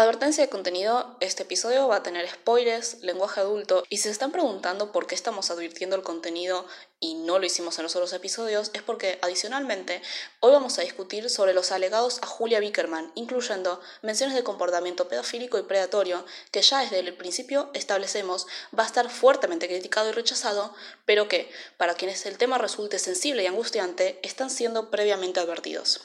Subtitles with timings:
[0.00, 4.32] Advertencia de contenido, este episodio va a tener spoilers, lenguaje adulto y si se están
[4.32, 6.66] preguntando por qué estamos advirtiendo el contenido
[7.00, 10.00] y no lo hicimos en los otros episodios es porque adicionalmente
[10.40, 15.58] hoy vamos a discutir sobre los alegados a Julia Bickerman, incluyendo menciones de comportamiento pedofílico
[15.58, 18.46] y predatorio que ya desde el principio establecemos
[18.76, 20.74] va a estar fuertemente criticado y rechazado,
[21.04, 26.00] pero que, para quienes el tema resulte sensible y angustiante, están siendo previamente advertidos.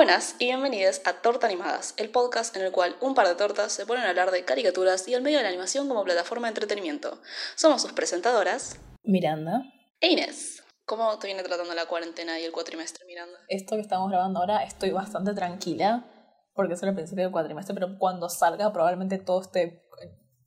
[0.00, 3.70] Buenas y bienvenidas a Torta Animadas, el podcast en el cual un par de tortas
[3.70, 6.52] se ponen a hablar de caricaturas y el medio de la animación como plataforma de
[6.52, 7.18] entretenimiento.
[7.54, 9.62] Somos sus presentadoras, Miranda.
[10.00, 10.64] E Inés.
[10.86, 13.40] ¿Cómo te viene tratando la cuarentena y el cuatrimestre, Miranda?
[13.48, 16.06] Esto que estamos grabando ahora estoy bastante tranquila
[16.54, 19.86] porque es el principio del cuatrimestre, pero cuando salga probablemente todo esté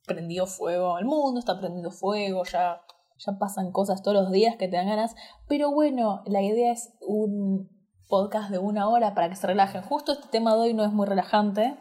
[0.04, 0.98] prendido fuego.
[0.98, 2.82] El mundo está prendido fuego, ya,
[3.18, 5.14] ya pasan cosas todos los días que te dan ganas.
[5.46, 7.70] Pero bueno, la idea es un
[8.08, 9.82] podcast de una hora para que se relajen.
[9.82, 11.76] Justo este tema de hoy no es muy relajante,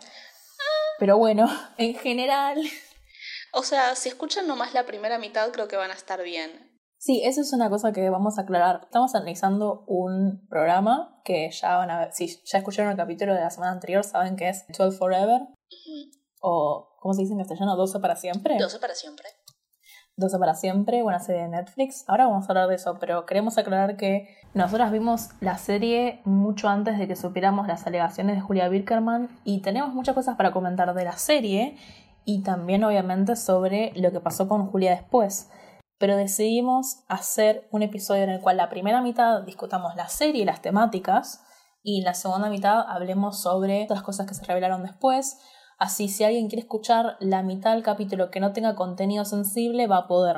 [0.99, 2.61] pero bueno, en general...
[3.55, 6.73] O sea, si escuchan nomás la primera mitad creo que van a estar bien.
[6.97, 8.79] Sí, eso es una cosa que vamos a aclarar.
[8.83, 13.41] Estamos analizando un programa que ya van a ver, si ya escucharon el capítulo de
[13.41, 15.41] la semana anterior, saben que es 12 Forever.
[16.39, 17.75] O, ¿cómo se dice en castellano?
[17.75, 18.57] 12 para siempre.
[18.57, 19.27] 12 para siempre.
[20.15, 22.05] 12 para siempre, buena serie de Netflix.
[22.07, 26.69] Ahora vamos a hablar de eso, pero queremos aclarar que nosotras vimos la serie mucho
[26.69, 30.93] antes de que supiéramos las alegaciones de Julia Birkerman y tenemos muchas cosas para comentar
[30.93, 31.77] de la serie
[32.25, 35.49] y también obviamente sobre lo que pasó con Julia después.
[35.97, 40.45] Pero decidimos hacer un episodio en el cual la primera mitad discutamos la serie y
[40.45, 41.43] las temáticas
[41.81, 45.39] y la segunda mitad hablemos sobre otras cosas que se revelaron después,
[45.77, 49.97] Así, si alguien quiere escuchar la mitad del capítulo que no tenga contenido sensible, va
[49.97, 50.37] a poder.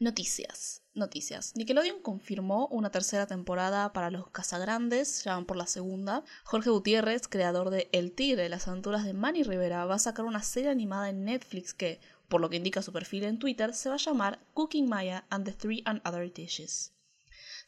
[0.00, 0.82] Noticias.
[0.94, 1.52] Noticias.
[1.56, 6.24] Nickelodeon confirmó una tercera temporada para los Casagrandes, ya van por la segunda.
[6.44, 10.42] Jorge Gutiérrez, creador de El Tigre, las aventuras de Manny Rivera, va a sacar una
[10.42, 13.94] serie animada en Netflix que, por lo que indica su perfil en Twitter, se va
[13.94, 16.92] a llamar Cooking Maya and the Three and Other Dishes.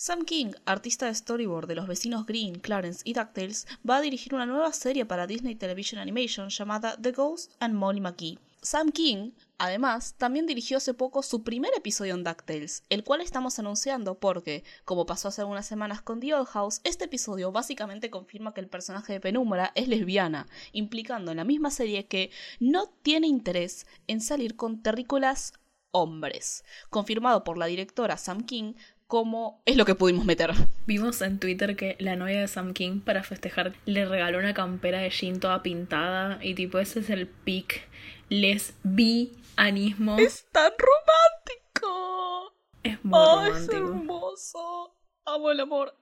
[0.03, 4.35] Sam King, artista de storyboard de los vecinos Green, Clarence y DuckTales, va a dirigir
[4.35, 8.39] una nueva serie para Disney Television Animation llamada The Ghost and Molly McGee.
[8.63, 13.59] Sam King, además, también dirigió hace poco su primer episodio en DuckTales, el cual estamos
[13.59, 18.55] anunciando porque, como pasó hace algunas semanas con The Old House, este episodio básicamente confirma
[18.55, 23.27] que el personaje de Penumbra es lesbiana, implicando en la misma serie que no tiene
[23.27, 25.53] interés en salir con terrícolas
[25.91, 26.65] hombres.
[26.89, 28.75] Confirmado por la directora Sam King,
[29.11, 30.53] cómo es lo que pudimos meter.
[30.87, 35.01] Vimos en Twitter que la novia de Sam King para festejar le regaló una campera
[35.01, 37.89] de jean toda pintada y tipo ese es el pic
[38.29, 40.17] lesbianismo.
[40.17, 42.55] Es tan romántico.
[42.85, 43.59] Es muy romántico.
[43.59, 44.97] Es hermoso.
[45.27, 45.95] Amo el amor.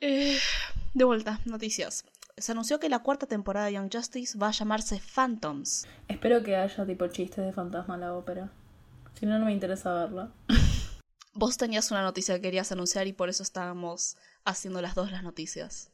[0.00, 0.36] Eh,
[0.92, 2.04] de vuelta, noticias.
[2.36, 5.86] Se anunció que la cuarta temporada de Young Justice va a llamarse Phantoms.
[6.08, 8.50] Espero que haya tipo chistes de fantasma en la ópera.
[9.14, 10.32] Si no, no me interesa verla.
[11.32, 15.22] Vos tenías una noticia que querías anunciar y por eso estábamos haciendo las dos las
[15.22, 15.90] noticias.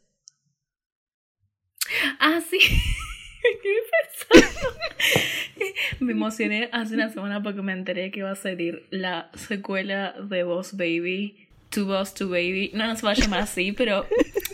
[2.18, 2.58] Ah, sí.
[6.00, 10.42] me emocioné hace una semana porque me enteré que va a salir la secuela de
[10.42, 12.70] Boss Baby, To Boss to Baby.
[12.74, 14.06] No, no se va a llamar así, pero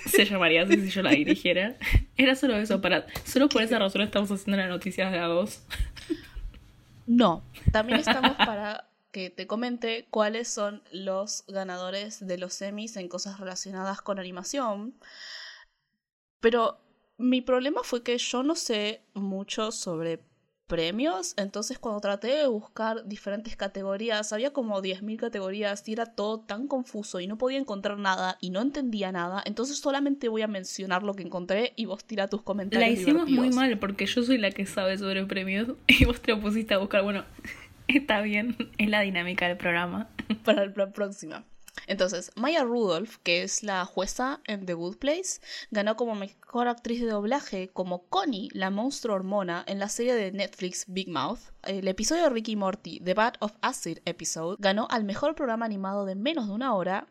[0.07, 1.77] se llamaría así si yo la dirigiera.
[2.17, 5.65] Era solo eso, para solo por esa razón estamos haciendo las noticias de a dos.
[7.07, 13.09] No, también estamos para que te comente cuáles son los ganadores de los semis en
[13.09, 14.95] cosas relacionadas con animación.
[16.41, 16.81] Pero
[17.19, 20.21] mi problema fue que yo no sé mucho sobre
[20.67, 26.41] premios, entonces cuando traté de buscar diferentes categorías, había como 10.000 categorías y era todo
[26.41, 30.47] tan confuso y no podía encontrar nada y no entendía nada, entonces solamente voy a
[30.47, 32.89] mencionar lo que encontré y vos tira tus comentarios.
[32.89, 36.33] La hicimos muy mal porque yo soy la que sabe sobre premios y vos te
[36.33, 37.23] lo pusiste a buscar, bueno,
[37.89, 40.09] Está bien, es la dinámica del programa.
[40.45, 41.45] Para la próxima.
[41.87, 45.41] Entonces, Maya Rudolph, que es la jueza en The Good Place,
[45.71, 50.33] ganó como mejor actriz de doblaje como Connie, la monstruo hormona, en la serie de
[50.33, 51.41] Netflix Big Mouth.
[51.63, 56.05] El episodio de Ricky Morty, The Bad of Acid Episode, ganó al mejor programa animado
[56.05, 57.09] de menos de una hora.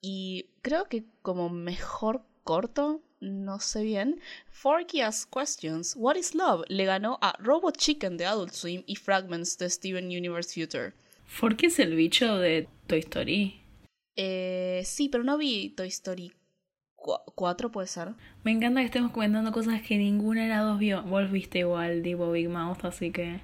[0.00, 4.20] Y creo que como mejor corto, no sé bien,
[4.50, 6.64] Forky Asks Questions, What is Love?
[6.68, 10.92] le ganó a Robot Chicken de Adult Swim y Fragments de Steven Universe Future.
[11.26, 13.60] Forky es el bicho de Toy Story.
[14.16, 16.32] Eh, sí, pero no vi Toy Story
[16.96, 18.14] 4, puede ser.
[18.44, 21.02] Me encanta que estemos comentando cosas que ninguna de las dos vio.
[21.02, 23.40] Vos viste igual tipo Big Mouth, así que...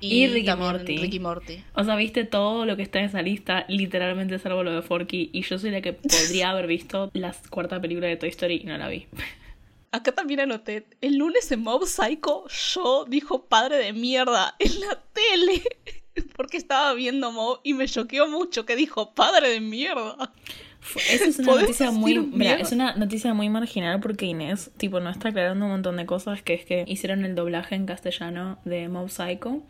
[0.00, 0.96] Y, Ricky Morty.
[0.98, 1.64] Ricky Morty.
[1.74, 5.30] O sea, viste todo lo que está en esa lista, literalmente salvo lo de Forky.
[5.32, 8.66] Y yo soy la que podría haber visto la cuarta película de Toy Story y
[8.66, 9.06] no la vi.
[9.90, 15.02] Acá también anoté, el lunes en Mob Psycho, yo dijo padre de mierda en la
[15.12, 15.62] tele.
[16.36, 20.32] Porque estaba viendo Mob y me choqueó mucho que dijo padre de mierda.
[21.10, 25.10] Esa es una noticia muy mira, es una noticia muy marginal porque Inés tipo no
[25.10, 28.88] está aclarando un montón de cosas que es que hicieron el doblaje en castellano de
[28.88, 29.62] Mob Psycho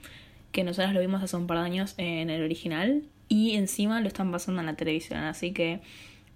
[0.52, 4.08] que nosotros lo vimos hace un par de años en el original y encima lo
[4.08, 5.80] están pasando en la televisión, así que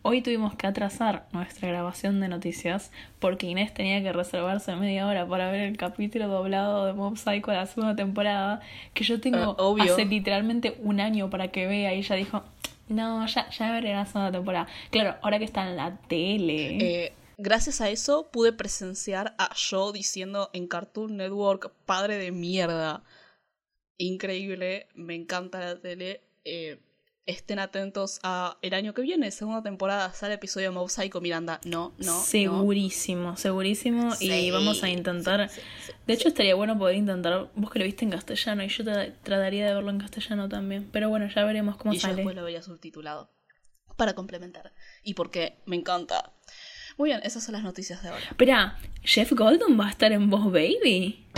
[0.02, 5.26] hoy tuvimos que atrasar nuestra grabación de noticias porque Inés tenía que reservarse media hora
[5.26, 8.60] para ver el capítulo doblado de Mob Psycho de la segunda temporada
[8.94, 12.42] que yo tengo ah, hace literalmente un año para que vea y ella dijo,
[12.88, 14.66] no, ya, ya veré la segunda temporada.
[14.90, 17.04] Claro, ahora que está en la tele.
[17.04, 23.02] Eh, gracias a eso pude presenciar a yo diciendo en Cartoon Network, padre de mierda
[23.98, 26.22] increíble, me encanta la tele.
[26.44, 26.80] Eh,
[27.26, 31.60] estén atentos a el año que viene, segunda temporada, sale episodio de Mob Psycho Miranda.
[31.64, 32.20] No, no.
[32.20, 34.12] Segurísimo, segurísimo.
[34.20, 35.50] y vamos a intentar.
[36.06, 37.50] de hecho, estaría bueno poder intentar.
[37.54, 40.88] Vos que lo viste en castellano, y yo trataría de verlo en castellano también.
[40.92, 42.14] Pero bueno, ya veremos cómo sale.
[42.14, 43.30] Y después lo vería subtitulado.
[43.96, 44.72] Para complementar.
[45.02, 46.32] Y porque me encanta.
[46.98, 48.24] Muy bien, esas son las noticias de ahora.
[48.24, 51.28] Espera, ¿Jeff Goldon va a estar en Boss Baby?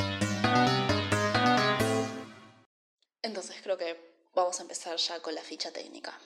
[3.22, 6.18] Entonces creo que vamos a empezar ya con la ficha técnica.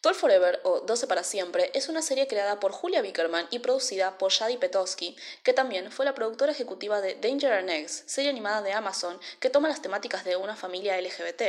[0.00, 4.16] 12 Forever o 12 para siempre es una serie creada por Julia Bickerman y producida
[4.16, 8.62] por Shadi Petosky, que también fue la productora ejecutiva de Danger and Eggs, serie animada
[8.62, 11.42] de Amazon que toma las temáticas de una familia LGBT.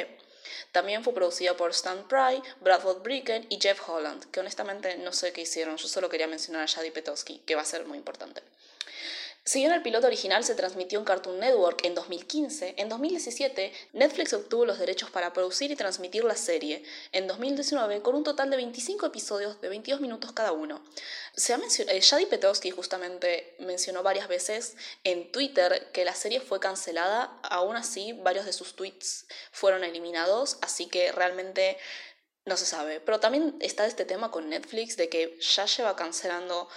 [0.72, 5.31] También fue producida por Stan Pry, Bradford Bricken y Jeff Holland, que honestamente no sé
[5.31, 8.42] qué hicieron, yo solo quería mencionar a Shadi Petosky, que va a ser muy importante.
[9.46, 14.34] Si bien el piloto original se transmitió en Cartoon Network en 2015, en 2017 Netflix
[14.34, 18.58] obtuvo los derechos para producir y transmitir la serie, en 2019 con un total de
[18.58, 20.84] 25 episodios de 22 minutos cada uno.
[21.36, 26.42] Se ha mencionado, eh, Shadi Petowski justamente mencionó varias veces en Twitter que la serie
[26.42, 31.78] fue cancelada, aún así varios de sus tweets fueron eliminados, así que realmente
[32.46, 33.00] no se sabe.
[33.00, 36.68] Pero también está este tema con Netflix de que ya lleva cancelando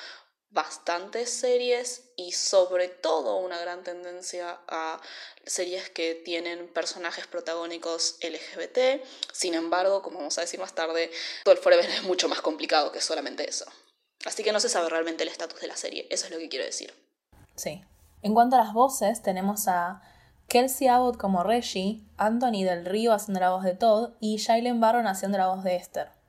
[0.52, 5.00] bastantes series y sobre todo una gran tendencia a
[5.46, 9.02] series que tienen personajes protagónicos LGBT.
[9.32, 11.10] Sin embargo, como vamos a decir más tarde,
[11.42, 13.64] todo el Forever es mucho más complicado que solamente eso.
[14.26, 16.48] Así que no se sabe realmente el estatus de la serie, eso es lo que
[16.48, 16.94] quiero decir.
[17.56, 17.82] Sí.
[18.22, 20.02] En cuanto a las voces, tenemos a
[20.48, 25.06] Kelsey Abbott como Reggie, Anthony del Río haciendo la voz de Todd y Jalen Barron
[25.06, 26.21] haciendo la voz de Esther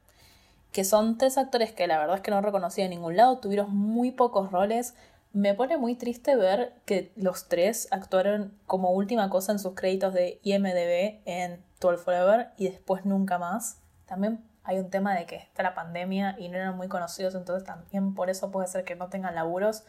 [0.73, 3.73] que son tres actores que la verdad es que no reconocí en ningún lado, tuvieron
[3.75, 4.95] muy pocos roles.
[5.31, 10.13] Me pone muy triste ver que los tres actuaron como última cosa en sus créditos
[10.13, 13.81] de IMDB en 12 Forever y después nunca más.
[14.05, 17.65] También hay un tema de que está la pandemia y no eran muy conocidos, entonces
[17.65, 19.83] también por eso puede ser que no tengan laburos.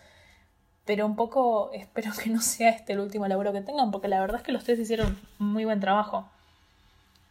[0.85, 4.21] Pero un poco espero que no sea este el último laburo que tengan, porque la
[4.21, 6.29] verdad es que los tres hicieron muy buen trabajo.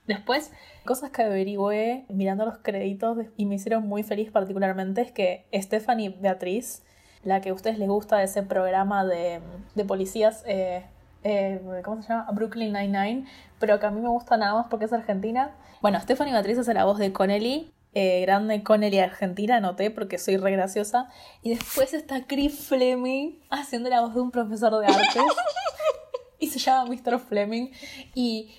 [0.08, 0.52] Después,
[0.86, 6.10] cosas que averigüé mirando los créditos y me hicieron muy feliz particularmente es que Stephanie
[6.10, 6.84] Beatriz,
[7.24, 9.42] la que a ustedes les gusta de ese programa de,
[9.88, 10.86] policías, eh,
[11.24, 12.28] eh, ¿cómo se llama?
[12.34, 13.26] Brooklyn Nine-Nine,
[13.60, 15.56] pero que a mí me gusta nada más porque es argentina.
[15.82, 20.36] Bueno, Stephanie Beatriz hace la voz de Connelly, eh, grande Connelly argentina, noté porque soy
[20.36, 21.10] re graciosa.
[21.42, 25.20] Y después está Chris Fleming haciendo la voz de un profesor de arte.
[26.40, 27.20] y se llama Mr.
[27.20, 27.70] Fleming.
[28.16, 28.54] Y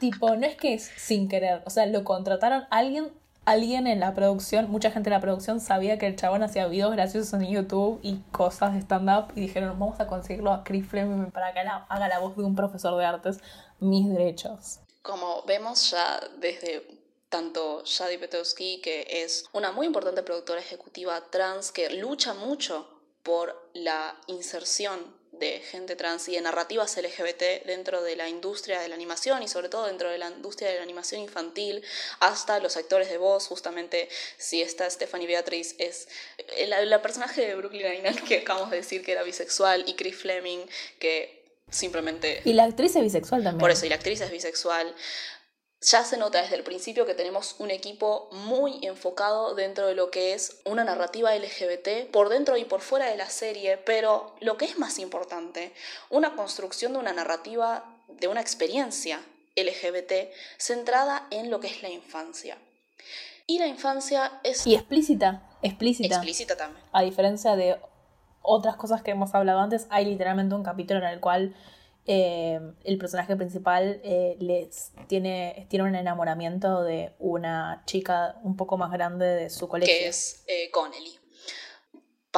[0.00, 3.12] tipo, no es que es sin querer, o sea, lo contrataron alguien,
[3.44, 6.92] alguien en la producción, mucha gente en la producción sabía que el chabón hacía videos
[6.92, 11.30] graciosos en YouTube y cosas de stand-up y dijeron, vamos a conseguirlo a Chris Fleming
[11.30, 13.38] para que haga la voz de un profesor de artes,
[13.80, 14.80] mis derechos.
[15.02, 16.86] Como vemos ya desde
[17.28, 22.88] tanto Shadi Petowski, que es una muy importante productora ejecutiva trans que lucha mucho
[23.22, 28.88] por la inserción de gente trans y de narrativas LGBT dentro de la industria de
[28.88, 31.82] la animación y sobre todo dentro de la industria de la animación infantil,
[32.20, 36.08] hasta los actores de voz, justamente si esta Stephanie Beatriz es
[36.66, 40.66] la, personaje de Brooklyn Nine-Nine que acabamos de decir que era bisexual y Chris Fleming
[40.98, 41.38] que
[41.70, 42.40] simplemente...
[42.44, 43.60] Y la actriz es bisexual también.
[43.60, 44.94] Por eso, y la actriz es bisexual
[45.80, 50.10] ya se nota desde el principio que tenemos un equipo muy enfocado dentro de lo
[50.10, 54.56] que es una narrativa LGBT por dentro y por fuera de la serie, pero lo
[54.56, 55.72] que es más importante,
[56.10, 59.20] una construcción de una narrativa, de una experiencia
[59.56, 62.58] LGBT centrada en lo que es la infancia.
[63.46, 64.66] Y la infancia es...
[64.66, 66.16] Y explícita, explícita.
[66.16, 66.84] Explícita también.
[66.92, 67.78] A diferencia de
[68.42, 71.54] otras cosas que hemos hablado antes, hay literalmente un capítulo en el cual
[72.08, 78.78] eh, el personaje principal eh, les tiene, tiene un enamoramiento de una chica un poco
[78.78, 79.94] más grande de su colegio.
[79.94, 81.17] Que es eh, Connelly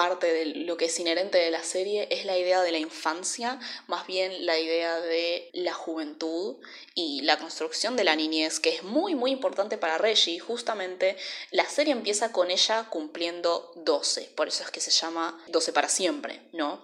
[0.01, 3.59] parte de lo que es inherente de la serie es la idea de la infancia,
[3.87, 6.57] más bien la idea de la juventud
[6.95, 10.39] y la construcción de la niñez, que es muy muy importante para Reggie.
[10.39, 11.19] Justamente
[11.51, 15.91] la serie empieza con ella cumpliendo 12, por eso es que se llama 12 para
[15.91, 16.81] siempre, ¿no?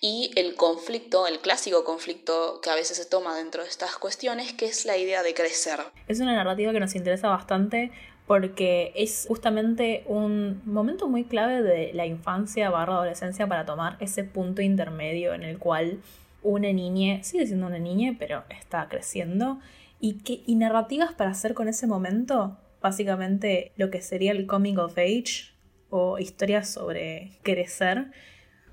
[0.00, 4.52] Y el conflicto, el clásico conflicto que a veces se toma dentro de estas cuestiones,
[4.54, 5.84] que es la idea de crecer.
[6.08, 7.92] Es una narrativa que nos interesa bastante
[8.26, 14.24] porque es justamente un momento muy clave de la infancia barra adolescencia para tomar ese
[14.24, 16.00] punto intermedio en el cual
[16.42, 19.60] una niña, sigue siendo una niña, pero está creciendo,
[20.00, 24.76] y, que, y narrativas para hacer con ese momento, básicamente lo que sería el coming
[24.76, 25.52] of age
[25.90, 28.10] o historias sobre crecer,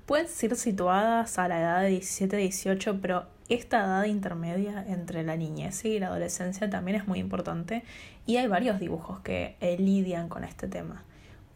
[0.06, 5.84] pueden ser situadas a la edad de 17-18, pero esta edad intermedia entre la niñez
[5.84, 7.82] y la adolescencia también es muy importante
[8.26, 11.04] y hay varios dibujos que lidian con este tema.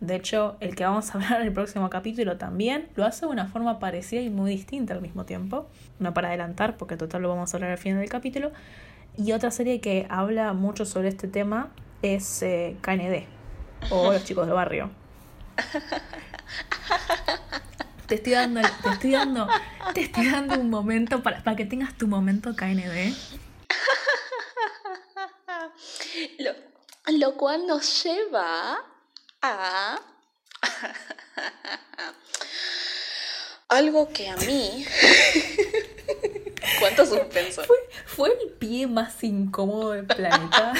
[0.01, 3.33] De hecho, el que vamos a hablar en el próximo capítulo también lo hace de
[3.33, 5.69] una forma parecida y muy distinta al mismo tiempo.
[5.99, 8.53] No para adelantar, porque total lo vamos a hablar al final del capítulo.
[9.17, 11.71] Y otra serie que habla mucho sobre este tema
[12.03, 13.25] es eh, KND,
[13.91, 14.91] o Los Chicos del Barrio.
[18.09, 19.47] Te estoy dando, te estoy dando,
[19.93, 23.15] te estoy dando un momento para, para que tengas tu momento KND.
[26.39, 26.55] Lo,
[27.19, 28.79] lo cual nos lleva
[29.43, 30.01] a
[33.69, 34.87] algo que a mí...
[36.81, 37.63] ¿Cuánto suspenso?
[37.65, 40.73] Fue, fue el pie más incómodo del planeta.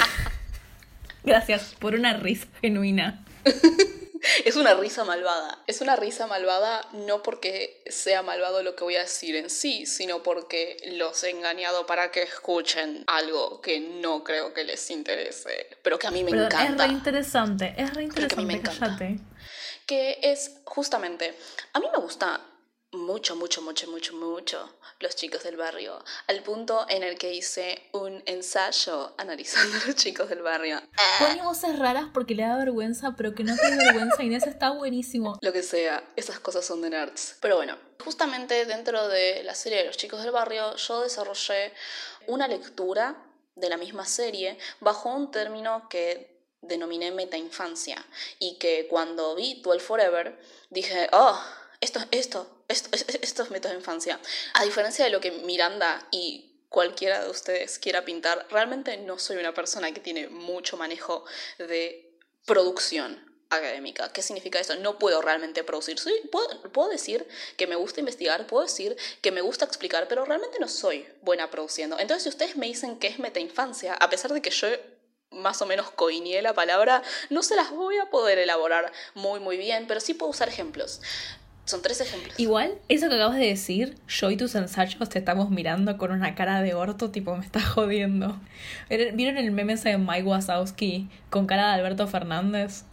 [1.23, 3.23] Gracias por una risa genuina.
[4.45, 5.59] Es una risa malvada.
[5.67, 9.85] Es una risa malvada no porque sea malvado lo que voy a decir en sí,
[9.85, 15.67] sino porque los he engañado para que escuchen algo que no creo que les interese,
[15.81, 16.63] pero que a mí me encanta.
[16.63, 18.35] Es re interesante, es re interesante.
[18.35, 18.97] Que a mí me encanta.
[19.85, 21.33] Que es justamente,
[21.73, 22.39] a mí me gusta
[22.91, 27.89] mucho, mucho, mucho, mucho, mucho los chicos del barrio, al punto en el que hice
[27.93, 30.81] un ensayo analizando a los chicos del barrio.
[31.19, 35.37] Pone voces raras porque le da vergüenza, pero que no tiene vergüenza, Inés está buenísimo.
[35.41, 37.37] Lo que sea, esas cosas son de nerds.
[37.41, 41.73] Pero bueno, justamente dentro de la serie de los chicos del barrio, yo desarrollé
[42.27, 43.23] una lectura
[43.55, 48.03] de la misma serie bajo un término que denominé meta-infancia
[48.37, 51.39] y que cuando vi 12 Forever dije, oh,
[51.79, 54.19] esto, esto, estos métodos de infancia.
[54.53, 59.37] A diferencia de lo que Miranda y cualquiera de ustedes quiera pintar, realmente no soy
[59.37, 61.25] una persona que tiene mucho manejo
[61.57, 64.13] de producción académica.
[64.13, 64.75] ¿Qué significa eso?
[64.75, 65.97] No puedo realmente producir.
[65.97, 66.13] Soy,
[66.71, 70.67] puedo, decir que me gusta investigar, puedo decir que me gusta explicar, pero realmente no
[70.67, 71.97] soy buena produciendo.
[71.99, 74.67] Entonces, si ustedes me dicen que es metainfancia, a pesar de que yo
[75.31, 79.57] más o menos coineé la palabra, no se las voy a poder elaborar muy muy
[79.57, 81.01] bien, pero sí puedo usar ejemplos.
[81.69, 82.33] Son tres ejemplos.
[82.39, 86.33] Igual, eso que acabas de decir, yo y tus ensayos te estamos mirando con una
[86.33, 88.41] cara de orto, tipo, me estás jodiendo.
[88.89, 92.85] ¿Vieron el meme ese de Mike Wazowski con cara de Alberto Fernández?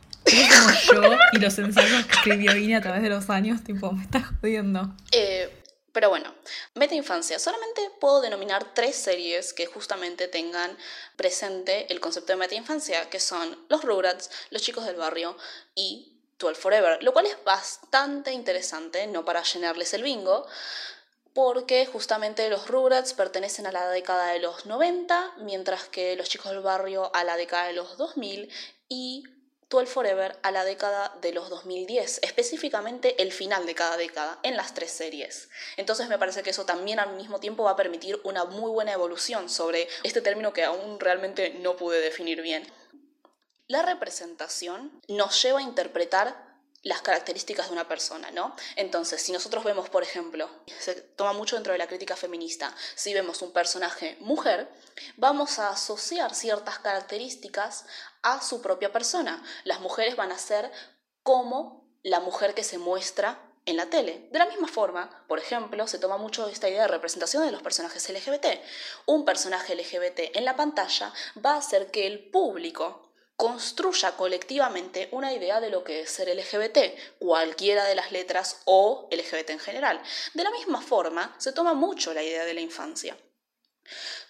[0.91, 4.03] Como yo y los ensayos que escribió Vini a través de los años, tipo, me
[4.03, 4.95] estás jodiendo.
[5.11, 5.49] Eh,
[5.93, 6.35] pero bueno,
[6.75, 7.39] meta infancia.
[7.39, 10.77] Solamente puedo denominar tres series que justamente tengan
[11.17, 15.35] presente el concepto de meta infancia, que son Los Rugrats, Los Chicos del Barrio
[15.75, 20.47] y 12 Forever, lo cual es bastante interesante, no para llenarles el bingo,
[21.33, 26.51] porque justamente los Rugrats pertenecen a la década de los 90, mientras que los chicos
[26.53, 28.51] del barrio a la década de los 2000
[28.89, 29.25] y
[29.69, 34.57] 12 Forever a la década de los 2010, específicamente el final de cada década en
[34.57, 35.49] las tres series.
[35.77, 38.93] Entonces me parece que eso también al mismo tiempo va a permitir una muy buena
[38.93, 42.65] evolución sobre este término que aún realmente no pude definir bien.
[43.69, 46.47] La representación nos lleva a interpretar
[46.83, 48.55] las características de una persona, ¿no?
[48.77, 53.13] Entonces, si nosotros vemos, por ejemplo, se toma mucho dentro de la crítica feminista, si
[53.13, 54.71] vemos un personaje mujer,
[55.17, 57.87] vamos a asociar ciertas características
[58.23, 59.43] a su propia persona.
[59.65, 60.71] Las mujeres van a ser
[61.25, 64.29] como la mujer que se muestra en la tele.
[64.31, 67.63] De la misma forma, por ejemplo, se toma mucho esta idea de representación de los
[67.63, 68.47] personajes LGBT.
[69.07, 71.13] Un personaje LGBT en la pantalla
[71.45, 73.06] va a hacer que el público
[73.37, 76.79] construya colectivamente una idea de lo que es ser LGBT,
[77.19, 80.03] cualquiera de las letras o LGBT en general.
[80.35, 83.17] De la misma forma, se toma mucho la idea de la infancia.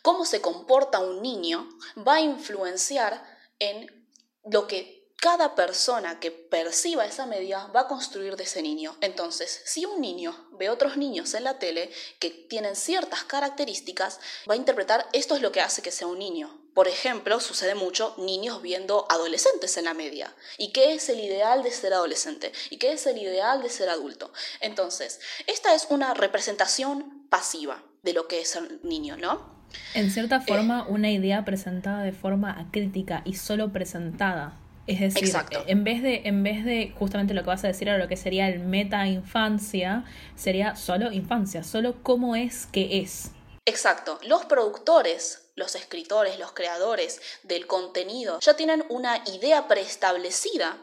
[0.03, 1.69] Cómo se comporta un niño
[2.07, 3.25] va a influenciar
[3.59, 4.11] en
[4.45, 8.97] lo que cada persona que perciba esa media va a construir de ese niño.
[9.01, 14.55] Entonces, si un niño ve otros niños en la tele que tienen ciertas características, va
[14.55, 16.66] a interpretar esto es lo que hace que sea un niño.
[16.77, 20.35] Por ejemplo, sucede mucho niños viendo adolescentes en la media.
[20.59, 22.53] ¿Y qué es el ideal de ser adolescente?
[22.69, 24.31] ¿Y qué es el ideal de ser adulto?
[24.61, 29.57] Entonces, esta es una representación pasiva de lo que es ser niño, ¿no?
[29.95, 35.35] En cierta forma, una idea presentada de forma acrítica y solo presentada es decir,
[35.67, 38.17] en vez de, en vez de justamente lo que vas a decir ahora, lo que
[38.17, 40.05] sería el meta infancia,
[40.37, 43.33] sería solo infancia, solo cómo es que es.
[43.65, 44.21] Exacto.
[44.29, 50.79] Los productores, los escritores, los creadores del contenido ya tienen una idea preestablecida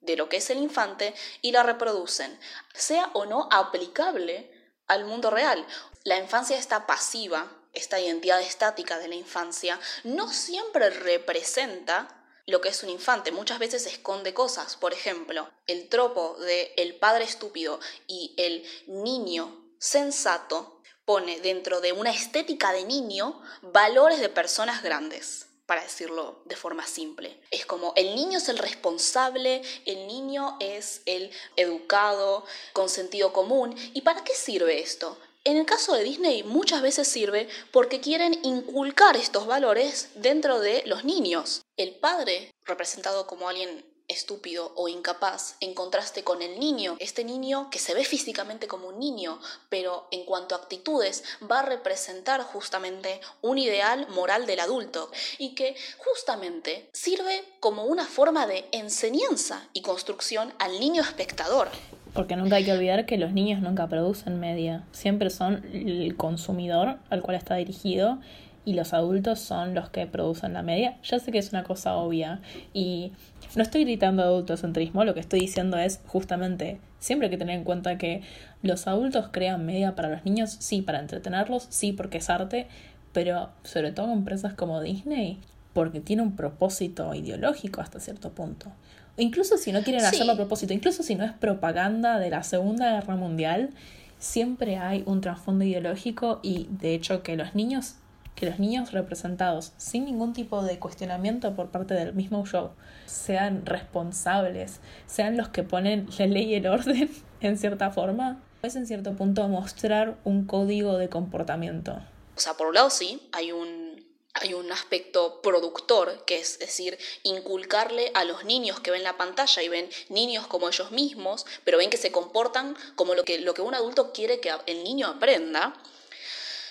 [0.00, 2.38] de lo que es el infante y la reproducen,
[2.74, 4.50] sea o no aplicable
[4.86, 5.64] al mundo real.
[6.02, 12.68] La infancia está pasiva, esta identidad estática de la infancia, no siempre representa lo que
[12.68, 13.32] es un infante.
[13.32, 14.76] Muchas veces esconde cosas.
[14.76, 20.73] Por ejemplo, el tropo de el padre estúpido y el niño sensato
[21.04, 26.86] pone dentro de una estética de niño valores de personas grandes para decirlo de forma
[26.86, 27.40] simple.
[27.50, 33.74] Es como el niño es el responsable, el niño es el educado, con sentido común.
[33.94, 35.18] ¿Y para qué sirve esto?
[35.44, 40.82] En el caso de Disney muchas veces sirve porque quieren inculcar estos valores dentro de
[40.86, 41.62] los niños.
[41.76, 47.68] El padre, representado como alguien estúpido o incapaz en contraste con el niño, este niño
[47.70, 52.42] que se ve físicamente como un niño, pero en cuanto a actitudes va a representar
[52.42, 59.68] justamente un ideal moral del adulto y que justamente sirve como una forma de enseñanza
[59.72, 61.68] y construcción al niño espectador.
[62.12, 66.98] Porque nunca hay que olvidar que los niños nunca producen media, siempre son el consumidor
[67.10, 68.20] al cual está dirigido
[68.64, 70.96] y los adultos son los que producen la media.
[71.02, 72.40] Ya sé que es una cosa obvia
[72.72, 73.12] y
[73.54, 77.64] no estoy gritando adultocentrismo, lo que estoy diciendo es justamente siempre hay que tener en
[77.64, 78.22] cuenta que
[78.62, 82.66] los adultos crean media para los niños, sí, para entretenerlos, sí, porque es arte,
[83.12, 85.38] pero sobre todo empresas como Disney,
[85.74, 88.72] porque tiene un propósito ideológico hasta cierto punto.
[89.16, 92.92] Incluso si no quieren hacerlo a propósito, incluso si no es propaganda de la Segunda
[92.92, 93.70] Guerra Mundial,
[94.18, 97.96] siempre hay un trasfondo ideológico y de hecho que los niños
[98.34, 102.70] que los niños representados sin ningún tipo de cuestionamiento por parte del mismo show
[103.06, 108.76] sean responsables, sean los que ponen la ley y el orden en cierta forma, es
[108.76, 112.00] en cierto punto mostrar un código de comportamiento.
[112.36, 113.94] O sea, por un lado sí, hay un
[114.34, 119.62] hay un aspecto productor, que es decir, inculcarle a los niños que ven la pantalla
[119.62, 123.54] y ven niños como ellos mismos, pero ven que se comportan como lo que, lo
[123.54, 125.74] que un adulto quiere que el niño aprenda.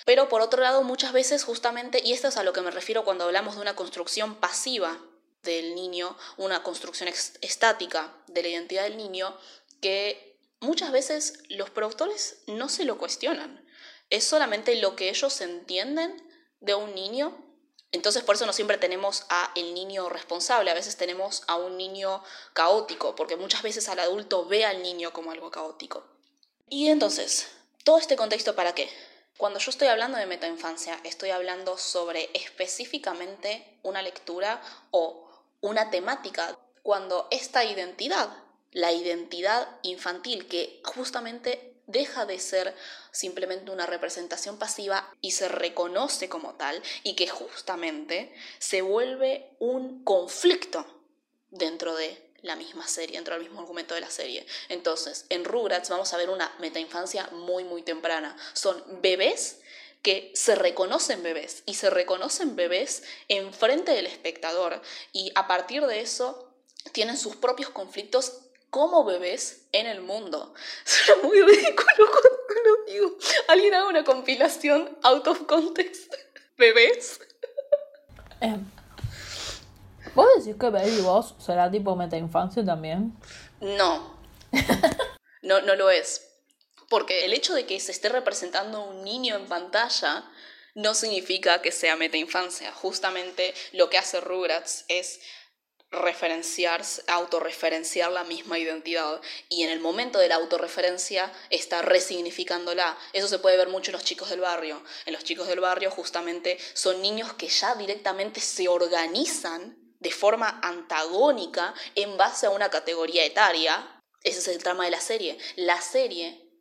[0.04, 3.04] Pero por otro lado, muchas veces justamente, y esto es a lo que me refiero
[3.04, 4.98] cuando hablamos de una construcción pasiva
[5.42, 7.08] del niño, una construcción
[7.40, 9.36] estática de la identidad del niño,
[9.80, 13.66] que muchas veces los productores no se lo cuestionan.
[14.10, 16.22] Es solamente lo que ellos entienden
[16.60, 17.44] de un niño
[17.94, 21.76] entonces por eso no siempre tenemos a el niño responsable, a veces tenemos a un
[21.76, 26.04] niño caótico, porque muchas veces al adulto ve al niño como algo caótico.
[26.68, 27.46] Y entonces,
[27.84, 28.90] todo este contexto para qué?
[29.36, 35.28] Cuando yo estoy hablando de metainfancia, estoy hablando sobre específicamente una lectura o
[35.60, 38.28] una temática, cuando esta identidad,
[38.70, 42.74] la identidad infantil que justamente deja de ser
[43.10, 50.04] simplemente una representación pasiva y se reconoce como tal y que justamente se vuelve un
[50.04, 50.86] conflicto
[51.50, 54.46] dentro de la misma serie, dentro del mismo argumento de la serie.
[54.68, 58.36] Entonces, en Rugrats vamos a ver una metainfancia muy, muy temprana.
[58.52, 59.60] Son bebés
[60.02, 66.00] que se reconocen bebés y se reconocen bebés enfrente del espectador y a partir de
[66.00, 66.52] eso
[66.92, 70.52] tienen sus propios conflictos como bebés en el mundo.
[70.84, 72.28] Suena muy ridículo cuando
[72.64, 73.18] lo digo.
[73.48, 76.12] Alguien haga una compilación out of context.
[76.58, 77.20] ¿Bebés?
[78.42, 78.56] Eh,
[80.14, 83.16] ¿Vos decís que Baby Boss será tipo meta infancia también?
[83.60, 84.16] No.
[85.42, 86.28] no, no lo es.
[86.88, 90.24] Porque el hecho de que se esté representando un niño en pantalla
[90.74, 92.70] no significa que sea meta infancia.
[92.72, 95.20] Justamente lo que hace Rugrats es
[95.90, 102.96] referenciar, autorreferenciar la misma identidad y en el momento de la autorreferencia está resignificándola.
[103.12, 104.82] Eso se puede ver mucho en los chicos del barrio.
[105.06, 110.60] En los chicos del barrio justamente son niños que ya directamente se organizan de forma
[110.62, 114.00] antagónica en base a una categoría etaria.
[114.22, 115.38] Ese es el trama de la serie.
[115.56, 116.52] La serie,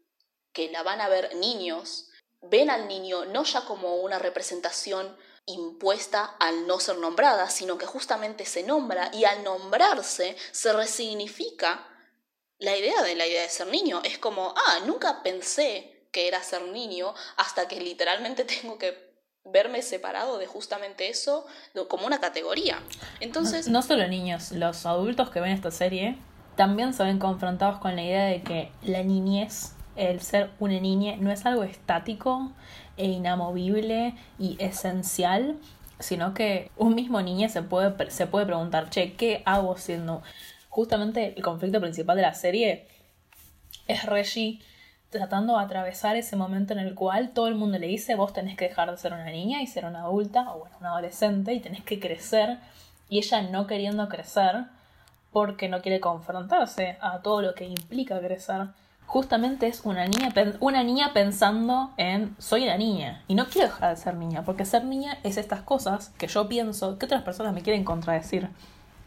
[0.54, 2.10] que la van a ver niños,
[2.42, 7.86] ven al niño no ya como una representación impuesta al no ser nombrada, sino que
[7.86, 11.86] justamente se nombra y al nombrarse se resignifica
[12.60, 14.02] la idea de la idea de ser niño.
[14.06, 19.13] Es como, ah, nunca pensé que era ser niño hasta que literalmente tengo que
[19.46, 21.46] verme separado de justamente eso
[21.90, 22.80] como una categoría.
[23.20, 23.68] Entonces...
[23.68, 26.18] No, solo niños, los adultos que ven esta serie
[26.56, 31.16] también se ven confrontados con la idea de que la niñez, el ser una niña,
[31.18, 32.52] no es algo estático,
[32.98, 35.58] e inamovible y esencial,
[36.00, 40.22] sino que un mismo niño se puede, se puede preguntar, che, ¿qué hago siendo?
[40.70, 42.88] Justamente el conflicto principal de la serie
[43.88, 44.60] es Reggie
[45.14, 48.58] tratando de atravesar ese momento en el cual todo el mundo le dice, vos tenés
[48.58, 51.62] que dejar de ser una niña y ser una adulta, o bueno, una adolescente, y
[51.62, 52.58] tenés que crecer,
[53.08, 54.66] y ella no queriendo crecer
[55.32, 58.68] porque no quiere confrontarse a todo lo que implica crecer
[59.06, 63.96] justamente es una niña, una niña pensando en soy la niña y no quiero dejar
[63.96, 67.54] de ser niña, porque ser niña es estas cosas que yo pienso que otras personas
[67.54, 68.50] me quieren contradecir.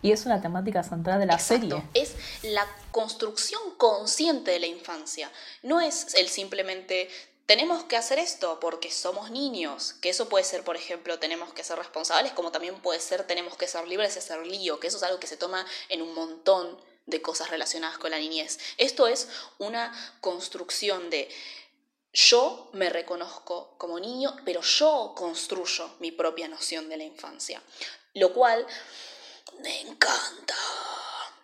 [0.06, 1.82] Y es una temática central de la serie.
[1.92, 5.32] Es la construcción consciente de la infancia.
[5.64, 7.08] No es el simplemente
[7.46, 11.64] tenemos que hacer esto porque somos niños, que eso puede ser, por ejemplo, tenemos que
[11.64, 14.98] ser responsables, como también puede ser tenemos que ser libres y hacer lío, que eso
[14.98, 18.60] es algo que se toma en un montón de cosas relacionadas con la niñez.
[18.78, 19.26] Esto es
[19.58, 21.28] una construcción de
[22.12, 27.60] yo me reconozco como niño, pero yo construyo mi propia noción de la infancia.
[28.14, 28.66] Lo cual
[29.60, 30.54] me encanta.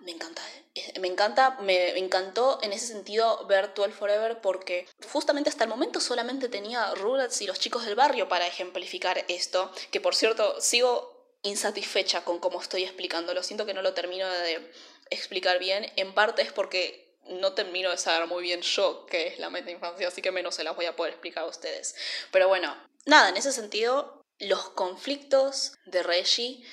[0.01, 0.43] Me encanta,
[0.75, 0.99] ¿eh?
[1.01, 6.01] me encanta, me encantó en ese sentido ver 12 Forever porque justamente hasta el momento
[6.01, 11.37] solamente tenía Rugrats y los chicos del barrio para ejemplificar esto, que por cierto sigo
[11.43, 14.73] insatisfecha con cómo estoy explicándolo, siento que no lo termino de
[15.11, 19.39] explicar bien, en parte es porque no termino de saber muy bien yo qué es
[19.39, 21.95] la meta infancia, así que menos se las voy a poder explicar a ustedes.
[22.31, 26.65] Pero bueno, nada, en ese sentido, los conflictos de Reggie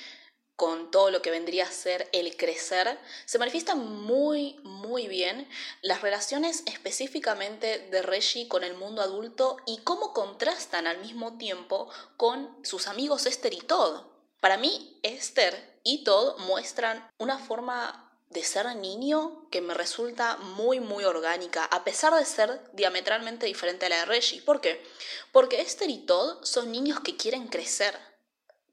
[0.60, 5.48] con todo lo que vendría a ser el crecer, se manifiestan muy, muy bien
[5.80, 11.88] las relaciones específicamente de Reggie con el mundo adulto y cómo contrastan al mismo tiempo
[12.18, 14.02] con sus amigos Esther y Todd.
[14.40, 20.78] Para mí, Esther y Todd muestran una forma de ser niño que me resulta muy
[20.78, 24.42] muy orgánica, a pesar de ser diametralmente diferente a la de Reggie.
[24.42, 24.84] ¿Por qué?
[25.32, 28.09] Porque Esther y Todd son niños que quieren crecer.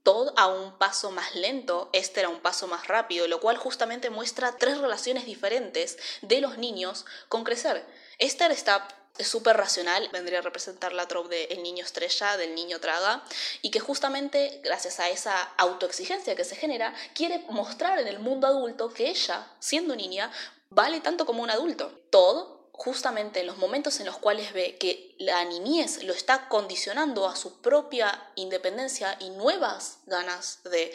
[0.08, 4.10] Todd a un paso más lento, Esther a un paso más rápido, lo cual justamente
[4.10, 7.86] muestra tres relaciones diferentes de los niños con crecer.
[8.18, 12.56] Esther está es súper racional, vendría a representar la trope de el niño estrella, del
[12.56, 13.22] niño traga,
[13.62, 18.48] y que justamente gracias a esa autoexigencia que se genera, quiere mostrar en el mundo
[18.48, 20.32] adulto que ella, siendo niña,
[20.70, 21.92] vale tanto como un adulto.
[22.12, 27.28] Todo justamente en los momentos en los cuales ve que la niñez lo está condicionando
[27.28, 30.94] a su propia independencia y nuevas ganas de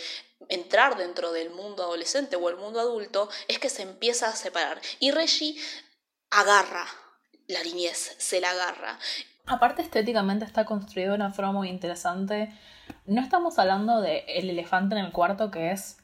[0.48, 4.80] entrar dentro del mundo adolescente o el mundo adulto, es que se empieza a separar.
[5.00, 5.56] Y Reggie
[6.30, 6.86] agarra
[7.48, 8.98] la niñez se la agarra.
[9.46, 12.52] Aparte estéticamente está construido de una forma muy interesante.
[13.06, 15.98] No estamos hablando de el elefante en el cuarto que es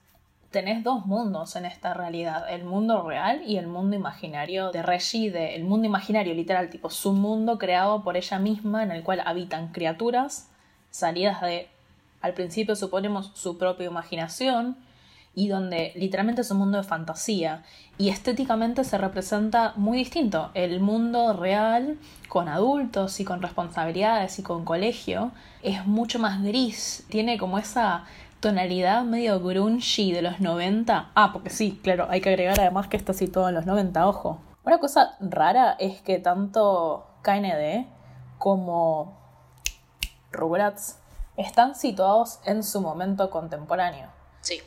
[0.51, 5.55] tenés dos mundos en esta realidad, el mundo real y el mundo imaginario de Reggie,
[5.55, 9.69] el mundo imaginario literal, tipo su mundo creado por ella misma en el cual habitan
[9.69, 10.51] criaturas
[10.91, 11.69] salidas de,
[12.23, 14.77] al principio suponemos, su propia imaginación
[15.35, 17.63] y donde literalmente es un mundo de fantasía
[17.97, 20.51] y estéticamente se representa muy distinto.
[20.55, 25.31] El mundo real con adultos y con responsabilidades y con colegio
[25.63, 28.05] es mucho más gris, tiene como esa
[28.41, 31.11] tonalidad medio grungy de los 90.
[31.15, 34.39] Ah, porque sí, claro, hay que agregar además que está situado en los 90, ojo.
[34.65, 37.87] Una cosa rara es que tanto KND
[38.39, 39.17] como
[40.31, 40.99] Rugrats
[41.37, 44.09] están situados en su momento contemporáneo.
[44.41, 44.61] Sí.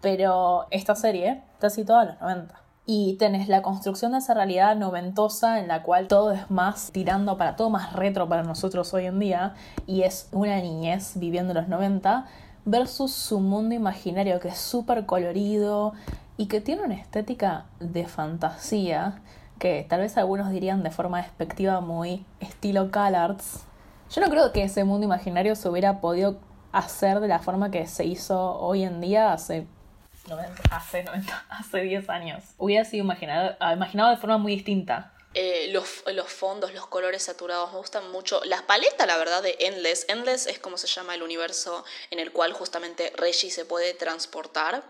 [0.00, 2.60] Pero esta serie está situada en los 90.
[2.86, 7.38] Y tenés la construcción de esa realidad noventosa en la cual todo es más tirando
[7.38, 9.54] para todo más retro para nosotros hoy en día
[9.86, 12.26] y es una niñez viviendo los 90
[12.64, 15.92] versus su mundo imaginario que es súper colorido
[16.36, 19.20] y que tiene una estética de fantasía
[19.58, 23.64] que tal vez algunos dirían de forma despectiva muy estilo CalArts,
[24.10, 26.38] yo no creo que ese mundo imaginario se hubiera podido
[26.72, 29.66] hacer de la forma que se hizo hoy en día hace
[30.28, 32.44] 90, hace 90, hace 10 años.
[32.58, 35.12] Hubiera sido imaginado, imaginado de forma muy distinta.
[35.34, 38.40] Eh, los, los, fondos, los colores saturados, me gustan mucho.
[38.44, 40.06] La paleta, la verdad, de Endless.
[40.08, 44.82] Endless es como se llama el universo en el cual justamente Reggie se puede transportar.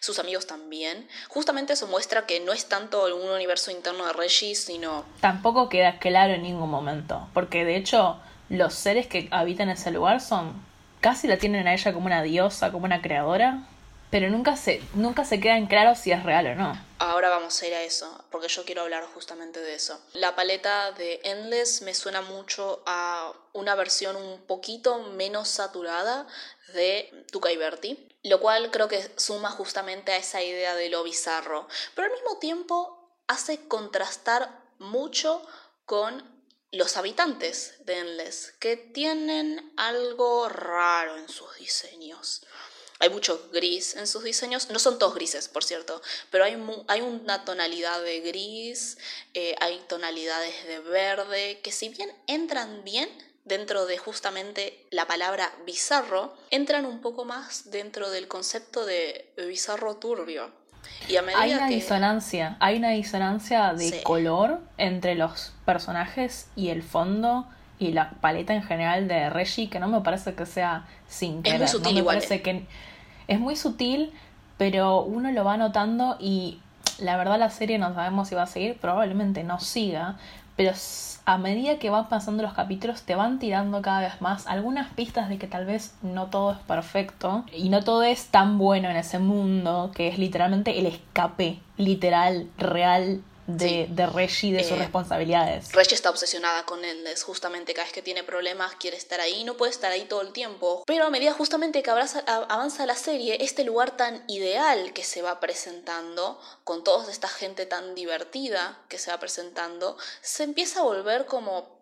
[0.00, 1.08] Sus amigos también.
[1.28, 5.04] Justamente eso muestra que no es tanto un universo interno de Reggie, sino...
[5.20, 7.28] Tampoco queda claro en ningún momento.
[7.32, 10.64] Porque de hecho, los seres que habitan ese lugar son...
[11.00, 13.66] Casi la tienen a ella como una diosa, como una creadora
[14.12, 16.86] pero nunca se, nunca se queda en claro si es real o no.
[16.98, 19.98] Ahora vamos a ir a eso, porque yo quiero hablar justamente de eso.
[20.12, 26.26] La paleta de Endless me suena mucho a una versión un poquito menos saturada
[26.74, 31.02] de Tuca y Berti, lo cual creo que suma justamente a esa idea de lo
[31.04, 35.42] bizarro, pero al mismo tiempo hace contrastar mucho
[35.86, 36.30] con
[36.70, 42.46] los habitantes de Endless, que tienen algo raro en sus diseños.
[43.02, 47.00] Hay mucho gris en sus diseños, no son todos grises, por cierto, pero hay, hay
[47.00, 48.96] una tonalidad de gris,
[49.34, 53.08] eh, hay tonalidades de verde, que si bien entran bien
[53.44, 59.96] dentro de justamente la palabra bizarro, entran un poco más dentro del concepto de bizarro
[59.96, 60.52] turbio.
[61.08, 66.68] Y a medida hay una disonancia, hay una disonancia de color entre los personajes y
[66.68, 70.86] el fondo y la paleta en general de Reggie que no me parece que sea
[71.08, 71.62] sin querer.
[71.62, 72.42] Es muy no me parece ¿eh?
[72.42, 72.66] que
[73.32, 74.12] es muy sutil,
[74.58, 76.58] pero uno lo va notando y
[76.98, 80.16] la verdad la serie no sabemos si va a seguir, probablemente no siga,
[80.56, 80.72] pero
[81.24, 85.28] a medida que van pasando los capítulos te van tirando cada vez más algunas pistas
[85.28, 88.96] de que tal vez no todo es perfecto y no todo es tan bueno en
[88.96, 94.78] ese mundo que es literalmente el escape literal, real de, de Reggie, de sus eh,
[94.78, 95.72] responsabilidades.
[95.72, 99.56] Reggie está obsesionada con él, justamente cada vez que tiene problemas quiere estar ahí, no
[99.56, 100.82] puede estar ahí todo el tiempo.
[100.86, 105.40] Pero a medida justamente que avanza la serie, este lugar tan ideal que se va
[105.40, 111.26] presentando, con toda esta gente tan divertida que se va presentando, se empieza a volver
[111.26, 111.80] como...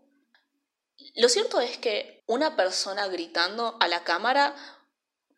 [1.14, 4.54] Lo cierto es que una persona gritando a la cámara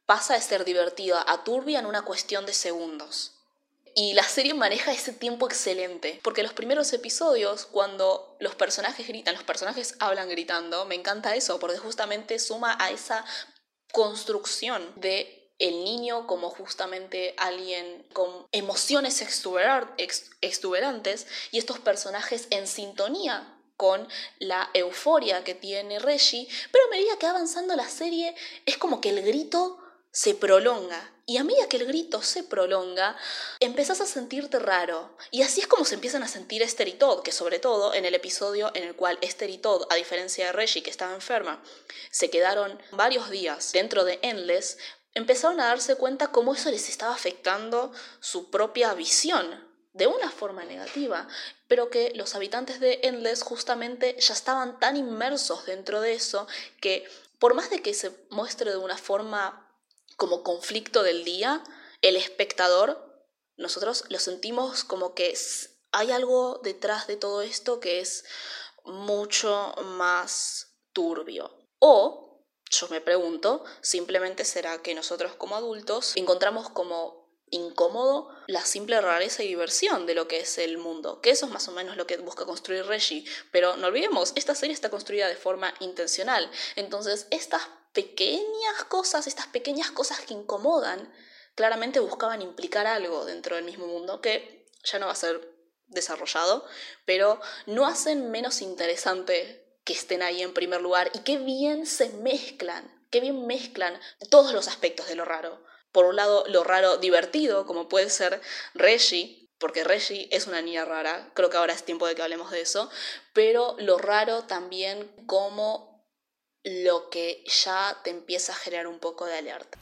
[0.07, 3.32] pasa de ser divertida a turbia en una cuestión de segundos.
[3.95, 9.35] Y la serie maneja ese tiempo excelente, porque los primeros episodios, cuando los personajes gritan,
[9.35, 13.25] los personajes hablan gritando, me encanta eso, porque justamente suma a esa
[13.93, 23.57] construcción de el niño como justamente alguien con emociones exuberantes y estos personajes en sintonía
[23.77, 28.35] con la euforia que tiene Reggie, pero a medida que va avanzando la serie
[28.67, 29.79] es como que el grito
[30.11, 31.12] se prolonga.
[31.33, 33.17] Y a medida que el grito se prolonga,
[33.59, 35.17] empezás a sentirte raro.
[35.31, 38.05] Y así es como se empiezan a sentir Esther y Todd, que sobre todo en
[38.05, 41.63] el episodio en el cual Esther y Todd, a diferencia de Reggie, que estaba enferma,
[42.11, 44.77] se quedaron varios días dentro de Endless,
[45.15, 50.65] empezaron a darse cuenta cómo eso les estaba afectando su propia visión de una forma
[50.67, 51.29] negativa,
[51.67, 56.47] pero que los habitantes de Endless justamente ya estaban tan inmersos dentro de eso
[56.83, 59.72] que por más de que se muestre de una forma
[60.17, 61.63] como conflicto del día,
[62.01, 63.13] el espectador,
[63.57, 65.37] nosotros lo sentimos como que
[65.93, 68.25] hay algo detrás de todo esto que es
[68.85, 71.51] mucho más turbio.
[71.79, 79.01] O, yo me pregunto, simplemente será que nosotros como adultos encontramos como incómodo la simple
[79.01, 81.97] rareza y diversión de lo que es el mundo, que eso es más o menos
[81.97, 86.51] lo que busca construir Reggie, pero no olvidemos, esta serie está construida de forma intencional,
[86.77, 91.13] entonces estas pequeñas cosas, estas pequeñas cosas que incomodan,
[91.55, 95.53] claramente buscaban implicar algo dentro del mismo mundo que ya no va a ser
[95.87, 96.65] desarrollado,
[97.05, 102.09] pero no hacen menos interesante que estén ahí en primer lugar y qué bien se
[102.11, 104.01] mezclan, qué bien mezclan
[104.31, 105.63] todos los aspectos de lo raro.
[105.93, 108.41] Por un lado, lo raro divertido, como puede ser
[108.75, 112.51] Reggie, porque Reggie es una niña rara, creo que ahora es tiempo de que hablemos
[112.51, 112.91] de eso,
[113.33, 115.92] pero lo raro también como
[116.65, 119.79] lo que ya te empieza a generar un poco de alerta.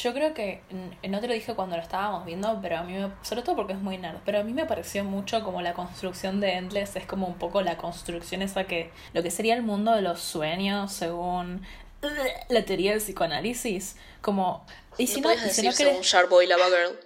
[0.00, 0.62] Yo creo que,
[1.02, 3.74] no te lo dije cuando lo estábamos viendo, pero a mí, me, sobre todo porque
[3.74, 7.06] es muy nerd, pero a mí me pareció mucho como la construcción de Endless, es
[7.06, 10.92] como un poco la construcción esa que, lo que sería el mundo de los sueños
[10.92, 11.66] según
[12.48, 14.66] la teoría del psicoanálisis, como...
[14.96, 16.98] Y si no, decir según Sharkboy Lava Girl.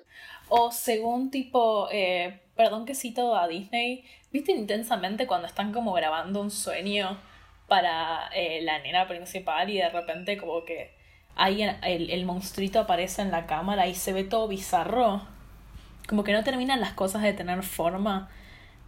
[0.48, 6.40] O según tipo, eh, perdón que cito a Disney, ¿viste intensamente cuando están como grabando
[6.40, 7.18] un sueño
[7.68, 10.96] para eh, la nena principal y de repente como que
[11.36, 15.22] ahí el, el monstruito aparece en la cámara y se ve todo bizarro.
[16.08, 18.30] Como que no terminan las cosas de tener forma.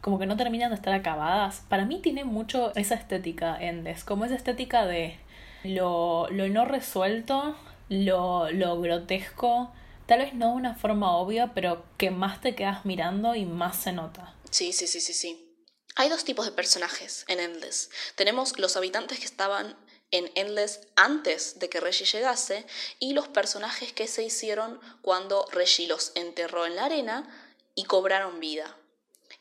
[0.00, 1.64] como que no terminan de estar acabadas.
[1.68, 5.16] Para mí tiene mucho esa estética Endless, como esa estética de
[5.64, 7.56] lo, lo no resuelto,
[7.88, 9.72] lo, lo grotesco,
[10.06, 13.76] tal vez no de una forma obvia, pero que más te quedas mirando y más
[13.76, 14.34] se nota.
[14.50, 15.49] Sí, sí, sí, sí, sí.
[15.96, 17.90] Hay dos tipos de personajes en Endless.
[18.14, 19.76] Tenemos los habitantes que estaban
[20.10, 22.66] en Endless antes de que Reggie llegase
[22.98, 27.28] y los personajes que se hicieron cuando Reggie los enterró en la arena
[27.74, 28.76] y cobraron vida.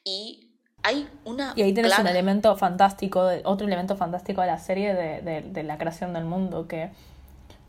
[0.03, 0.49] Y
[0.83, 1.53] hay una...
[1.55, 5.77] Y ahí tienes un elemento fantástico, otro elemento fantástico de la serie de, de la
[5.77, 6.91] creación del mundo, que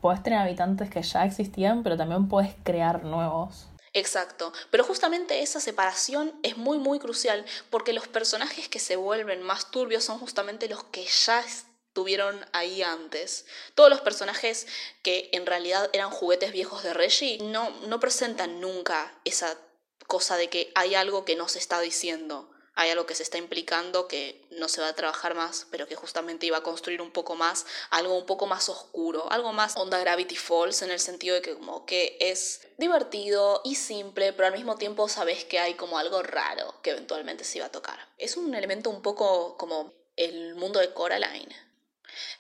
[0.01, 3.70] puedes tener habitantes que ya existían, pero también puedes crear nuevos.
[3.93, 9.43] Exacto, pero justamente esa separación es muy muy crucial porque los personajes que se vuelven
[9.43, 13.47] más turbios son justamente los que ya estuvieron ahí antes.
[13.75, 14.69] Todos los personajes
[15.03, 19.59] que en realidad eran juguetes viejos de Reggie no, no presentan nunca esa
[20.07, 23.39] cosa de que hay algo que no se está diciendo hay algo que se está
[23.39, 27.11] implicando que no se va a trabajar más, pero que justamente iba a construir un
[27.11, 31.35] poco más, algo un poco más oscuro, algo más onda Gravity Falls en el sentido
[31.35, 35.75] de que como que es divertido y simple, pero al mismo tiempo sabes que hay
[35.75, 37.99] como algo raro que eventualmente se iba a tocar.
[38.19, 41.55] Es un elemento un poco como el mundo de Coraline.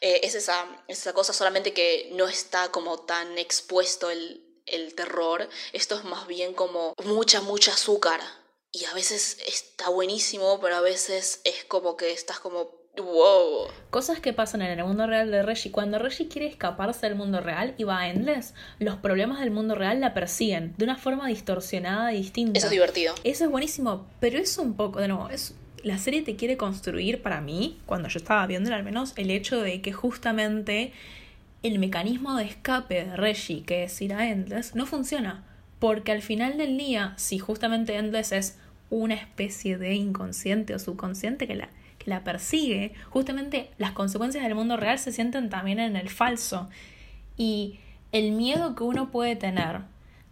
[0.00, 5.48] Eh, es esa, esa cosa solamente que no está como tan expuesto el, el terror,
[5.72, 8.20] esto es más bien como mucha, mucha azúcar
[8.72, 13.68] y a veces está buenísimo, pero a veces es como que estás como wow.
[13.90, 15.70] Cosas que pasan en el mundo real de Reggie.
[15.70, 19.74] Cuando Reggie quiere escaparse del mundo real y va a Endless, los problemas del mundo
[19.74, 22.58] real la persiguen de una forma distorsionada y distinta.
[22.58, 23.14] Eso es divertido.
[23.24, 27.22] Eso es buenísimo, pero es un poco, de nuevo, es, la serie te quiere construir
[27.22, 30.92] para mí, cuando yo estaba viendo al menos, el hecho de que justamente
[31.62, 35.44] el mecanismo de escape de Reggie, que es ir a Endless, no funciona.
[35.80, 38.58] Porque al final del día, si justamente Endless es
[38.90, 44.54] una especie de inconsciente o subconsciente que la, que la persigue, justamente las consecuencias del
[44.54, 46.68] mundo real se sienten también en el falso.
[47.36, 47.80] Y
[48.12, 49.80] el miedo que uno puede tener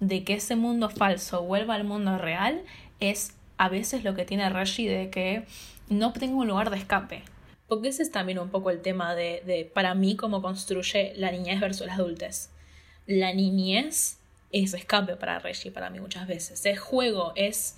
[0.00, 2.62] de que ese mundo falso vuelva al mundo real
[3.00, 5.44] es a veces lo que tiene Reggie de que
[5.88, 7.22] no tengo un lugar de escape.
[7.68, 11.30] Porque ese es también un poco el tema de, de para mí, cómo construye la
[11.30, 12.50] niñez versus la adultez.
[13.06, 14.17] La niñez
[14.52, 16.64] es escape para Reggie, para mí muchas veces.
[16.64, 17.76] Es juego, es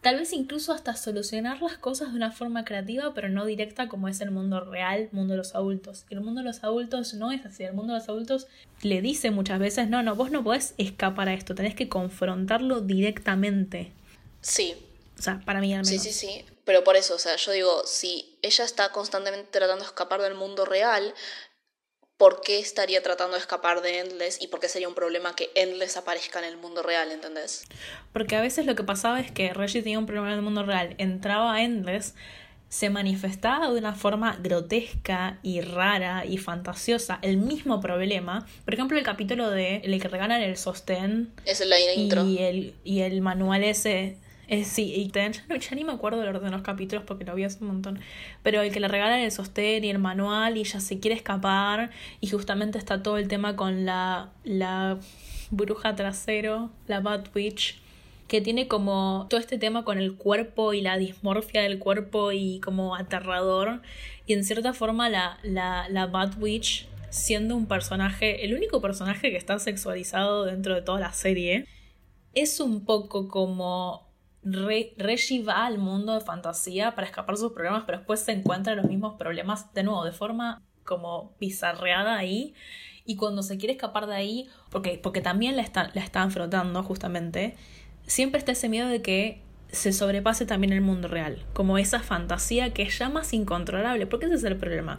[0.00, 4.08] tal vez incluso hasta solucionar las cosas de una forma creativa, pero no directa como
[4.08, 6.04] es el mundo real, mundo de los adultos.
[6.10, 7.62] El mundo de los adultos no es así.
[7.62, 8.48] El mundo de los adultos
[8.82, 12.80] le dice muchas veces, no, no, vos no podés escapar a esto, tenés que confrontarlo
[12.80, 13.92] directamente.
[14.40, 14.74] Sí.
[15.18, 15.88] O sea, para mí al menos.
[15.88, 16.44] Sí, sí, sí.
[16.64, 20.34] Pero por eso, o sea, yo digo, si ella está constantemente tratando de escapar del
[20.34, 21.14] mundo real,
[22.22, 25.50] por qué estaría tratando de escapar de Endless y por qué sería un problema que
[25.56, 27.64] Endless aparezca en el mundo real, ¿entendés?
[28.12, 30.62] Porque a veces lo que pasaba es que Reggie tenía un problema en el mundo
[30.62, 32.14] real, entraba a Endless,
[32.68, 38.46] se manifestaba de una forma grotesca y rara y fantasiosa el mismo problema.
[38.64, 41.32] Por ejemplo, el capítulo de el que regalan el sostén.
[41.44, 42.24] Es la intro.
[42.24, 44.16] Y el, y el manual ese
[44.48, 47.44] eh, sí, y ya, ni me acuerdo del orden de los capítulos porque lo vi
[47.44, 48.00] hace un montón.
[48.42, 51.90] Pero el que le regalan el sostén y el manual y ella se quiere escapar
[52.20, 54.98] y justamente está todo el tema con la, la
[55.50, 57.80] bruja trasero, la Bad Witch,
[58.28, 62.60] que tiene como todo este tema con el cuerpo y la dismorfia del cuerpo y
[62.60, 63.80] como aterrador.
[64.26, 69.30] Y en cierta forma la, la, la Bad Witch siendo un personaje, el único personaje
[69.30, 71.66] que está sexualizado dentro de toda la serie,
[72.34, 74.11] es un poco como
[74.44, 78.86] Reggie va al mundo de fantasía para escapar sus problemas, pero después se encuentra los
[78.86, 82.54] mismos problemas de nuevo, de forma como bizarreada ahí.
[83.04, 86.82] Y cuando se quiere escapar de ahí, porque, porque también la, están, la están frotando
[86.82, 87.56] justamente,
[88.06, 92.74] siempre está ese miedo de que se sobrepase también el mundo real, como esa fantasía
[92.74, 94.98] que es ya más incontrolable, porque ese es el problema.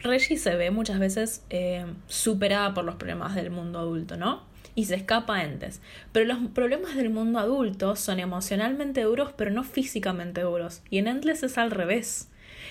[0.00, 4.42] Reggie se ve muchas veces eh, superada por los problemas del mundo adulto, ¿no?
[4.74, 5.80] Y se escapa antes.
[6.12, 10.82] Pero los problemas del mundo adulto son emocionalmente duros, pero no físicamente duros.
[10.90, 12.28] Y en Endless es al revés.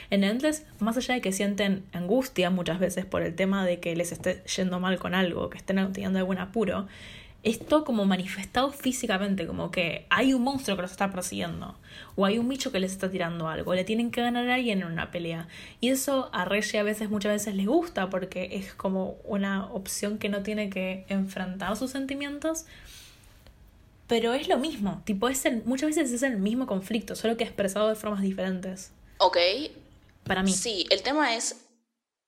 [0.09, 3.95] En Endless, más allá de que sienten angustia muchas veces por el tema de que
[3.95, 6.87] les esté yendo mal con algo, que estén teniendo algún apuro,
[7.43, 11.75] esto como manifestado físicamente, como que hay un monstruo que los está persiguiendo,
[12.15, 14.81] o hay un bicho que les está tirando algo, le tienen que ganar a alguien
[14.81, 15.47] en una pelea.
[15.81, 20.17] Y eso a Reggie a veces, muchas veces les gusta, porque es como una opción
[20.17, 22.65] que no tiene que enfrentar sus sentimientos.
[24.07, 27.89] Pero es lo mismo, tipo, es muchas veces es el mismo conflicto, solo que expresado
[27.89, 28.91] de formas diferentes.
[29.17, 29.37] Ok.
[30.23, 30.53] Para mí.
[30.53, 31.62] Sí, el tema es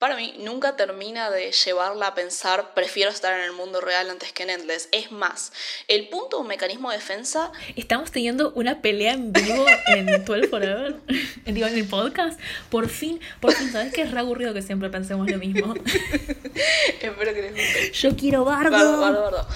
[0.06, 4.32] para mí nunca termina de llevarla a pensar prefiero estar en el mundo real antes
[4.34, 4.88] que en Endless.
[4.92, 5.52] Es más,
[5.88, 7.52] el punto un mecanismo de defensa...
[7.76, 11.02] Estamos teniendo una pelea en vivo en 12 Forever,
[11.44, 12.40] digo, en el podcast.
[12.70, 15.74] Por fin, por fin, ¿sabes qué es re aburrido que siempre pensemos lo mismo?
[17.02, 17.92] Espero que les guste.
[17.94, 18.70] Yo quiero bardo.
[18.70, 19.48] Bardo, bardo, bardo.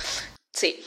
[0.51, 0.83] Sí.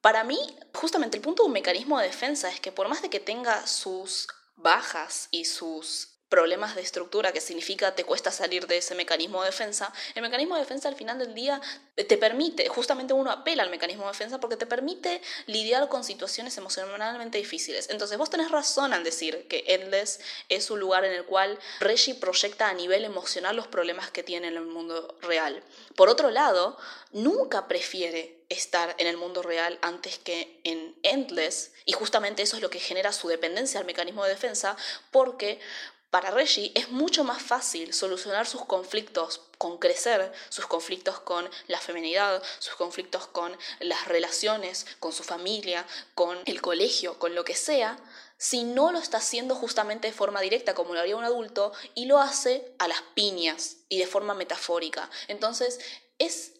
[0.00, 0.38] Para mí,
[0.72, 3.66] justamente el punto de un mecanismo de defensa es que por más de que tenga
[3.66, 9.42] sus bajas y sus problemas de estructura, que significa te cuesta salir de ese mecanismo
[9.42, 11.60] de defensa, el mecanismo de defensa al final del día
[11.94, 16.56] te permite, justamente uno apela al mecanismo de defensa porque te permite lidiar con situaciones
[16.58, 17.88] emocionalmente difíciles.
[17.90, 22.14] Entonces vos tenés razón al decir que Endless es un lugar en el cual Reggie
[22.14, 25.62] proyecta a nivel emocional los problemas que tiene en el mundo real.
[25.94, 26.76] Por otro lado,
[27.12, 32.62] nunca prefiere estar en el mundo real antes que en Endless, y justamente eso es
[32.62, 34.76] lo que genera su dependencia al mecanismo de defensa,
[35.10, 35.60] porque
[36.10, 41.80] para Reggie es mucho más fácil solucionar sus conflictos con crecer, sus conflictos con la
[41.80, 47.54] feminidad, sus conflictos con las relaciones, con su familia, con el colegio, con lo que
[47.54, 47.98] sea,
[48.38, 52.04] si no lo está haciendo justamente de forma directa como lo haría un adulto y
[52.04, 55.10] lo hace a las piñas y de forma metafórica.
[55.28, 55.80] Entonces
[56.18, 56.52] es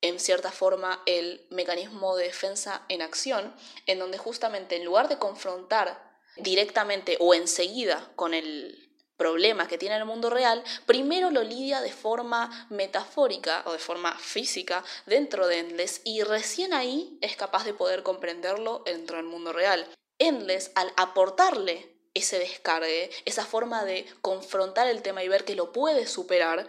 [0.00, 3.54] en cierta forma el mecanismo de defensa en acción,
[3.86, 8.83] en donde justamente en lugar de confrontar directamente o enseguida con el
[9.16, 14.16] problema que tiene el mundo real, primero lo lidia de forma metafórica o de forma
[14.18, 19.52] física dentro de Endless y recién ahí es capaz de poder comprenderlo dentro del mundo
[19.52, 19.86] real.
[20.18, 25.72] Endless, al aportarle ese descargue, esa forma de confrontar el tema y ver que lo
[25.72, 26.68] puede superar,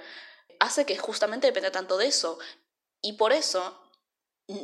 [0.60, 2.40] hace que justamente dependa tanto de eso.
[3.02, 3.80] Y por eso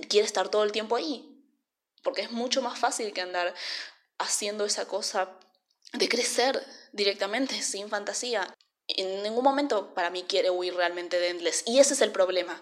[0.09, 1.27] quiere estar todo el tiempo ahí.
[2.03, 3.53] Porque es mucho más fácil que andar
[4.17, 5.38] haciendo esa cosa
[5.93, 8.53] de crecer directamente, sin fantasía.
[8.88, 11.63] En ningún momento para mí quiere huir realmente de Endless.
[11.65, 12.61] Y ese es el problema.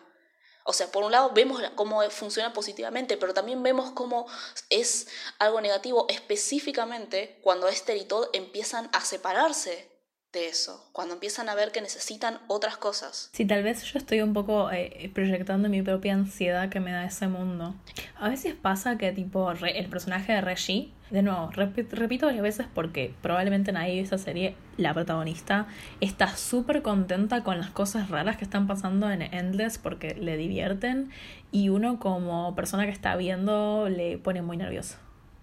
[0.66, 4.28] O sea, por un lado vemos cómo funciona positivamente, pero también vemos cómo
[4.70, 5.08] es
[5.40, 9.89] algo negativo específicamente cuando Esther y Todd empiezan a separarse
[10.32, 13.30] de eso, cuando empiezan a ver que necesitan otras cosas.
[13.34, 17.06] Sí, tal vez yo estoy un poco eh, proyectando mi propia ansiedad que me da
[17.06, 17.74] ese mundo.
[18.16, 23.16] A veces pasa que tipo el personaje de Reggie, de nuevo, repito varias veces porque
[23.24, 25.68] probablemente nadie de esa serie, la protagonista,
[26.00, 31.10] está súper contenta con las cosas raras que están pasando en Endless porque le divierten
[31.52, 34.98] y uno como persona que está viendo le pone muy nervioso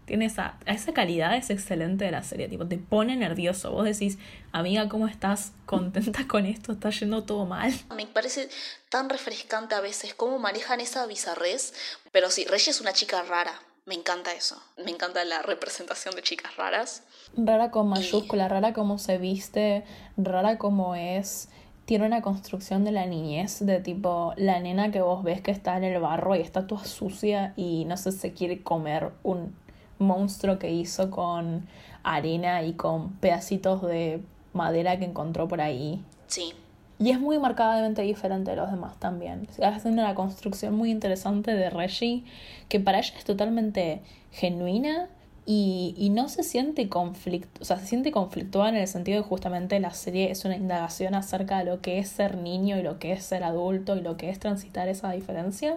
[0.07, 3.73] tiene esa, esa calidad es excelente de la serie, tipo, te pone nervioso.
[3.73, 4.19] Vos decís,
[4.53, 5.53] amiga, ¿cómo estás?
[5.67, 6.73] ¿Contenta con esto?
[6.73, 7.75] ¿Está yendo todo mal?
[7.95, 8.49] Me parece
[8.89, 11.75] tan refrescante a veces cómo manejan esa bizarrez,
[12.13, 13.61] pero sí, Reggie es una chica rara.
[13.85, 14.61] Me encanta eso.
[14.85, 17.05] Me encanta la representación de chicas raras.
[17.37, 19.85] Rara con mayúscula, rara como se viste,
[20.17, 21.49] rara como es
[21.85, 25.77] tiene una construcción de la niñez, de tipo la nena que vos ves que está
[25.77, 29.55] en el barro y está toda sucia y no sé, se quiere comer un
[29.99, 31.67] monstruo que hizo con
[32.03, 34.21] arena y con pedacitos de
[34.53, 36.03] madera que encontró por ahí.
[36.29, 36.55] Sí.
[36.99, 39.47] Y es muy marcadamente diferente de los demás también.
[39.63, 42.25] Hace una construcción muy interesante de Reggie,
[42.69, 44.01] que para ella es totalmente
[44.33, 45.09] genuina
[45.45, 49.29] y, y no se siente conflicto, o sea, se siente conflictuada en el sentido de
[49.29, 52.99] justamente la serie es una indagación acerca de lo que es ser niño y lo
[52.99, 55.77] que es ser adulto y lo que es transitar esa diferencia.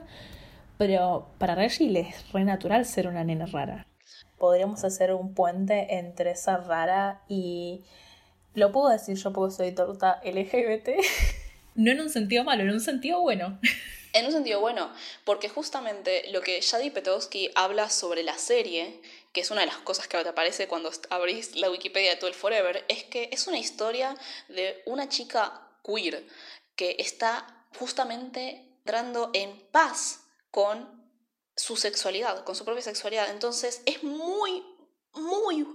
[0.78, 3.89] Pero para Reggie le es re natural ser una nena rara
[4.38, 7.84] podríamos hacer un puente entre esa rara y...
[8.56, 10.90] Lo puedo decir yo porque soy torta LGBT.
[11.76, 13.60] no en un sentido malo, en un sentido bueno.
[14.12, 14.92] En un sentido bueno,
[15.24, 19.00] porque justamente lo que Shadi Petowski habla sobre la serie,
[19.34, 22.34] que es una de las cosas que te aparece cuando abrís la Wikipedia de 12
[22.34, 24.16] Forever, es que es una historia
[24.48, 26.26] de una chica queer
[26.76, 30.99] que está justamente entrando en paz con
[31.60, 33.30] su sexualidad, con su propia sexualidad.
[33.30, 34.66] Entonces es muy,
[35.14, 35.68] muy...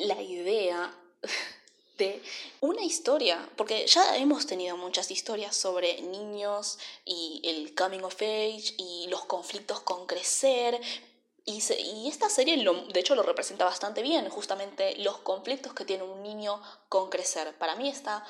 [0.00, 0.94] La idea
[1.96, 2.22] de
[2.60, 8.74] una historia, porque ya hemos tenido muchas historias sobre niños y el coming of age
[8.76, 10.80] y los conflictos con crecer,
[11.50, 16.22] y, esta serie, de hecho, lo representa bastante bien, justamente los conflictos que tiene un
[16.22, 17.56] niño con crecer.
[17.56, 18.22] Para mí está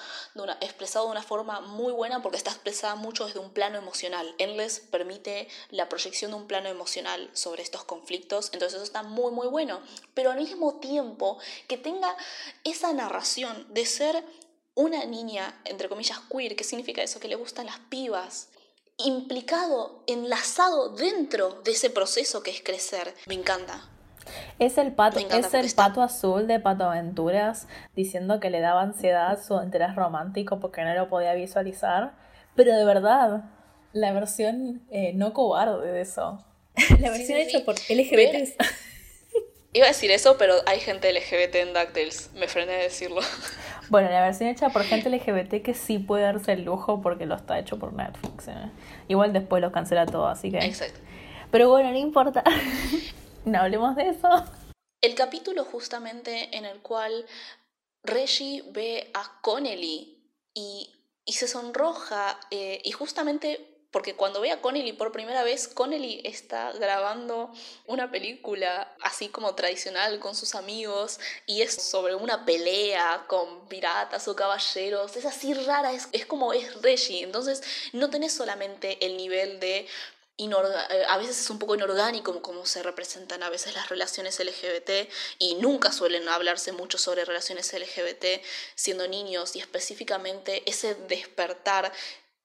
[0.61, 4.33] expresado de una forma muy buena porque está expresada mucho desde un plano emocional.
[4.39, 9.33] Endless permite la proyección de un plano emocional sobre estos conflictos, entonces eso está muy,
[9.33, 9.81] muy bueno.
[10.15, 12.17] Pero al mismo tiempo que tenga
[12.63, 14.25] esa narración de ser
[14.77, 17.19] una niña, entre comillas, queer, ¿qué significa eso?
[17.19, 18.51] Que le gustan las pibas,
[18.99, 23.15] implicado, enlazado dentro de ese proceso que es crecer.
[23.27, 23.89] Me encanta.
[24.59, 29.43] Es el pato, es el pato azul de Pato Aventuras diciendo que le daba ansiedad
[29.43, 32.13] su interés romántico porque no lo podía visualizar.
[32.55, 33.45] Pero de verdad,
[33.93, 36.45] la versión eh, no cobarde de eso.
[37.01, 38.57] la versión hecha por LGBTs.
[39.73, 42.31] Iba a decir eso, pero hay gente LGBT en DuckTales.
[42.35, 43.21] Me frené de decirlo.
[43.91, 47.35] Bueno, la versión hecha por gente LGBT que sí puede darse el lujo porque lo
[47.35, 48.49] está hecho por Netflix.
[48.49, 48.71] ¿eh?
[49.09, 50.59] Igual después lo cancela todo, así que.
[50.59, 51.01] Exacto.
[51.51, 52.45] Pero bueno, no importa.
[53.45, 54.29] no hablemos de eso.
[55.01, 57.25] El capítulo justamente en el cual
[58.05, 60.19] Reggie ve a Connelly
[60.55, 60.91] y,
[61.25, 66.21] y se sonroja eh, y justamente porque cuando ve a Connelly por primera vez, Connelly
[66.25, 67.51] está grabando
[67.87, 74.29] una película así como tradicional con sus amigos y es sobre una pelea con piratas
[74.29, 75.17] o caballeros.
[75.17, 77.23] Es así rara, es, es como es Reggie.
[77.23, 77.63] Entonces
[77.93, 79.87] no tenés solamente el nivel de
[80.39, 85.11] eh, a veces es un poco inorgánico como se representan a veces las relaciones LGBT
[85.41, 88.41] y nunca suelen hablarse mucho sobre relaciones LGBT
[88.77, 91.93] siendo niños y específicamente ese despertar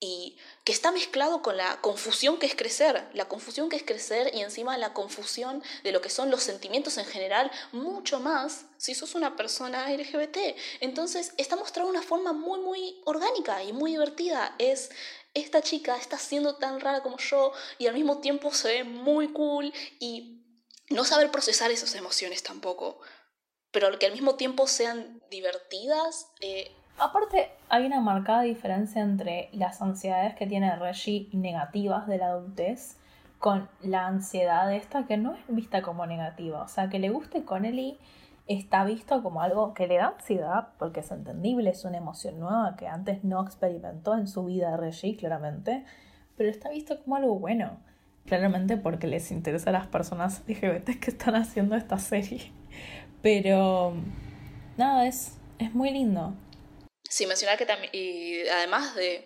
[0.06, 0.36] y
[0.66, 4.42] que está mezclado con la confusión que es crecer, la confusión que es crecer y
[4.42, 9.16] encima la confusión de lo que son los sentimientos en general, mucho más si sos
[9.16, 10.58] una persona LGBT.
[10.82, 14.56] Entonces está mostrado una forma muy, muy orgánica y muy divertida.
[14.60, 14.90] Es
[15.34, 19.32] esta chica está siendo tan rara como yo y al mismo tiempo se ve muy
[19.32, 20.44] cool y
[20.90, 23.00] no saber procesar esas emociones tampoco,
[23.72, 26.28] pero que al mismo tiempo sean divertidas.
[26.42, 32.28] Eh, Aparte, hay una marcada diferencia entre las ansiedades que tiene Reggie negativas de la
[32.28, 32.98] adultez
[33.40, 36.62] con la ansiedad esta que no es vista como negativa.
[36.62, 37.98] O sea, que le guste Connelly
[38.48, 42.76] está visto como algo que le da ansiedad, porque es entendible, es una emoción nueva
[42.78, 45.86] que antes no experimentó en su vida Reggie, claramente,
[46.38, 47.78] pero está visto como algo bueno,
[48.26, 52.52] claramente porque les interesa a las personas LGBT que están haciendo esta serie.
[53.22, 53.94] Pero
[54.78, 56.34] nada, es, es muy lindo.
[57.14, 59.24] Sí, mencionar que también, y además de,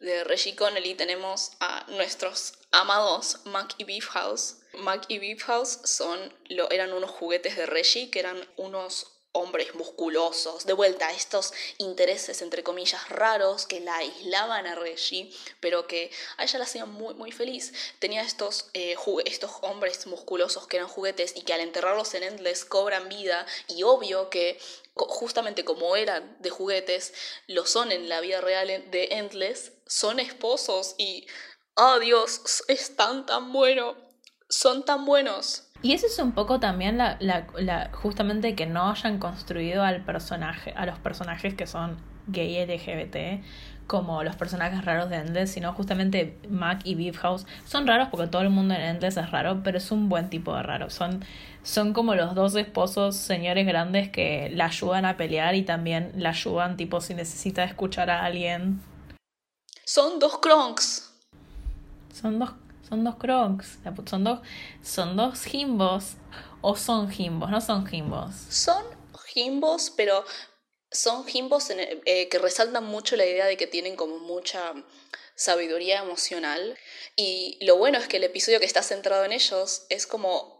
[0.00, 5.80] de Reggie Connelly, tenemos a nuestros amados Mac y Beef House, Mac y Beef House
[5.84, 11.52] son, lo, eran unos juguetes de Reggie que eran unos hombres musculosos, de vuelta, estos
[11.76, 15.30] intereses entre comillas raros que la aislaban a Reggie,
[15.60, 17.74] pero que a ella la hacían muy muy feliz.
[17.98, 22.64] Tenía estos, eh, estos hombres musculosos que eran juguetes y que al enterrarlos en Endless
[22.64, 24.58] cobran vida y obvio que
[24.96, 27.14] justamente como eran de juguetes,
[27.46, 31.26] lo son en la vida real de Endless, son esposos y,
[31.74, 34.06] oh Dios, es tan bueno
[34.48, 35.68] son tan buenos.
[35.82, 40.72] Y eso es un poco también la, la, justamente que no hayan construido al personaje,
[40.76, 43.44] a los personajes que son gay LGBT
[43.86, 48.26] como los personajes raros de Endless, sino justamente Mac y Beef House son raros porque
[48.26, 50.90] todo el mundo en Endless es raro, pero es un buen tipo de raro.
[50.90, 51.24] Son,
[51.66, 56.30] son como los dos esposos señores grandes que la ayudan a pelear y también la
[56.30, 58.80] ayudan tipo si necesita escuchar a alguien.
[59.84, 61.10] Son dos cronks.
[62.12, 62.50] Son dos
[62.88, 63.78] son dos crocs.
[64.08, 64.40] Son dos,
[64.82, 66.14] son dos jimbos.
[66.60, 68.34] O son jimbos, no son jimbos.
[68.48, 68.84] Son
[69.26, 70.24] jimbos, pero
[70.92, 74.72] son jimbos eh, que resaltan mucho la idea de que tienen como mucha
[75.34, 76.78] sabiduría emocional.
[77.16, 80.55] Y lo bueno es que el episodio que está centrado en ellos es como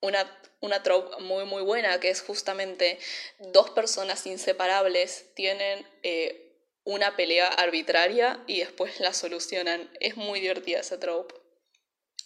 [0.00, 2.98] una, una trope muy muy buena, que es justamente
[3.38, 9.90] dos personas inseparables tienen eh, una pelea arbitraria y después la solucionan.
[10.00, 11.34] Es muy divertida esa trope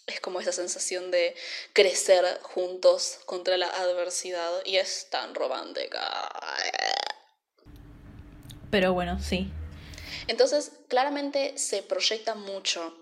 [0.07, 1.35] es como esa sensación de
[1.73, 6.29] crecer juntos contra la adversidad y es tan romántica.
[8.71, 9.51] Pero bueno, sí.
[10.29, 12.97] Entonces, claramente se proyecta mucho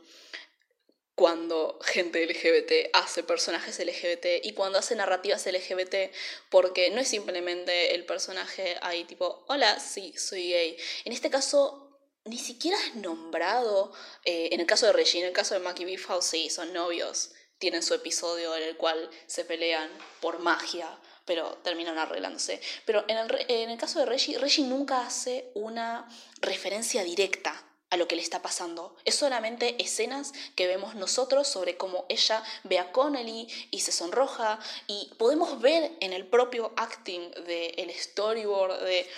[1.20, 6.10] cuando gente LGBT hace personajes LGBT y cuando hace narrativas LGBT,
[6.48, 10.78] porque no es simplemente el personaje ahí tipo, hola, sí, soy gay.
[11.04, 11.94] En este caso
[12.24, 13.92] ni siquiera es nombrado.
[14.24, 17.32] Eh, en el caso de Regina, en el caso de Mackie Beef sí, son novios.
[17.58, 19.90] Tienen su episodio en el cual se pelean
[20.22, 20.88] por magia,
[21.26, 22.62] pero terminan arreglándose.
[22.86, 26.08] Pero en el, en el caso de Reggie, Reggie nunca hace una
[26.40, 28.96] referencia directa a lo que le está pasando.
[29.04, 34.58] Es solamente escenas que vemos nosotros sobre cómo ella ve a Connelly y se sonroja
[34.86, 39.10] y podemos ver en el propio acting del storyboard de,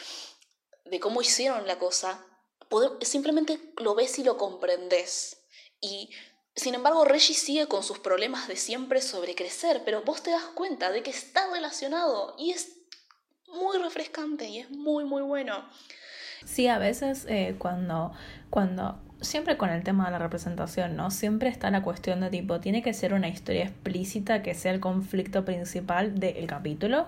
[0.86, 2.26] de cómo hicieron la cosa
[3.02, 5.38] simplemente lo ves y lo comprendes.
[5.80, 6.10] Y
[6.54, 10.44] sin embargo, Reggie sigue con sus problemas de siempre sobre crecer, pero vos te das
[10.54, 12.76] cuenta de que está relacionado y es
[13.48, 15.68] muy refrescante y es muy, muy bueno.
[16.45, 18.12] Sí, a veces eh, cuando,
[18.51, 21.11] cuando siempre con el tema de la representación, ¿no?
[21.11, 24.80] Siempre está la cuestión de tipo, tiene que ser una historia explícita que sea el
[24.80, 27.07] conflicto principal del capítulo,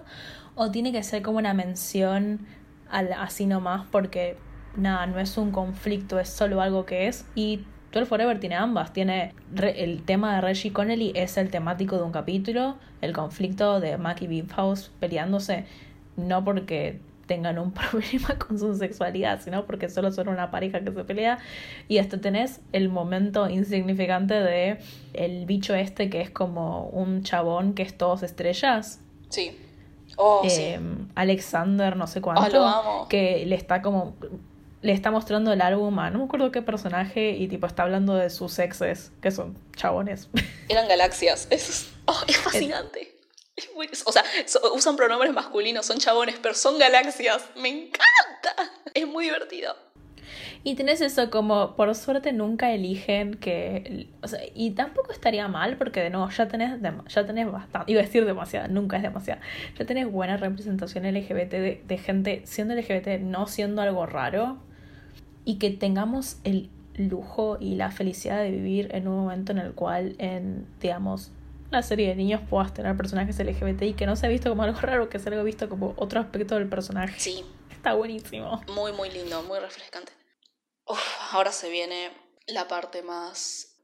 [0.54, 2.46] o tiene que ser como una mención
[2.88, 4.36] al, así nomás porque,
[4.76, 8.92] nada, no es un conflicto, es solo algo que es, y 12 Forever tiene ambas,
[8.92, 13.98] tiene el tema de Reggie Connelly es el temático de un capítulo, el conflicto de
[13.98, 15.64] Mackie Beef House peleándose,
[16.16, 20.92] no porque tengan un problema con su sexualidad, sino porque solo son una pareja que
[20.92, 21.38] se pelea.
[21.88, 24.78] Y hasta tenés el momento insignificante de
[25.12, 29.00] el bicho este que es como un chabón que es todos estrellas.
[29.28, 29.56] Sí.
[30.16, 32.64] Oh, em, Alexander, no sé cuánto.
[32.64, 34.14] Oh, que le está como.
[34.82, 38.16] Le está mostrando el álbum a no me acuerdo qué personaje y tipo está hablando
[38.16, 40.28] de sus exes, que son chabones.
[40.68, 41.46] Eran galaxias.
[41.50, 43.13] es, oh, es fascinante.
[44.06, 44.24] O sea,
[44.74, 47.48] usan pronombres masculinos, son chabones, pero son galaxias.
[47.56, 48.72] Me encanta.
[48.94, 49.74] Es muy divertido.
[50.62, 54.08] Y tenés eso como, por suerte nunca eligen que...
[54.22, 58.00] O sea, y tampoco estaría mal porque de nuevo ya tenés, ya tenés bastante, iba
[58.00, 59.40] a decir demasiado, nunca es demasiado,
[59.78, 64.58] ya tenés buena representación LGBT de, de gente siendo LGBT, no siendo algo raro,
[65.44, 69.72] y que tengamos el lujo y la felicidad de vivir en un momento en el
[69.74, 71.30] cual, en, digamos,
[71.74, 74.62] una serie de niños puedas tener personajes LGBT y que no se ha visto como
[74.62, 77.18] algo raro, que se haya visto como otro aspecto del personaje.
[77.18, 77.44] Sí.
[77.70, 78.62] Está buenísimo.
[78.68, 80.12] Muy, muy lindo, muy refrescante.
[81.32, 82.12] ahora se viene
[82.46, 83.76] la parte más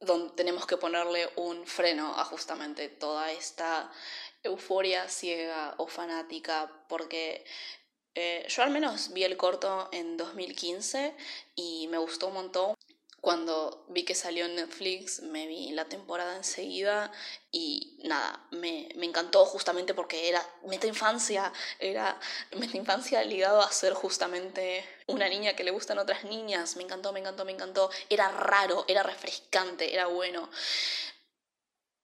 [0.00, 3.90] donde tenemos que ponerle un freno a justamente toda esta
[4.42, 7.44] euforia ciega o fanática, porque
[8.14, 11.16] eh, yo al menos vi el corto en 2015
[11.54, 12.74] y me gustó un montón.
[13.20, 17.12] Cuando vi que salió en Netflix, me vi la temporada enseguida
[17.52, 22.18] y nada, me, me encantó justamente porque era meta infancia, era
[22.56, 26.76] meta infancia ligado a ser justamente una niña que le gustan otras niñas.
[26.76, 27.90] Me encantó, me encantó, me encantó.
[28.08, 30.48] Era raro, era refrescante, era bueno.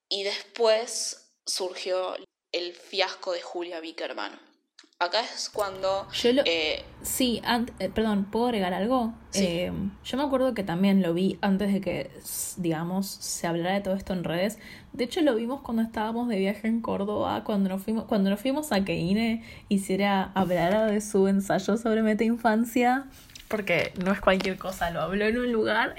[0.09, 2.17] Y después surgió
[2.53, 4.56] el fiasco de Julia Bickerman.
[4.99, 6.09] Acá es cuando...
[6.11, 7.43] Yo eh, sí,
[7.79, 9.13] eh, perdón, ¿puedo agregar algo?
[9.35, 9.71] Eh,
[10.03, 12.11] yo me acuerdo que también lo vi antes de que,
[12.57, 14.59] digamos, se hablara de todo esto en redes.
[14.95, 18.41] De hecho, lo vimos cuando estábamos de viaje en Córdoba, cuando nos fuimos, cuando nos
[18.41, 23.05] fuimos a que Ine hiciera, hablar de su ensayo sobre meta infancia.
[23.49, 25.95] Porque no es cualquier cosa, lo habló en un lugar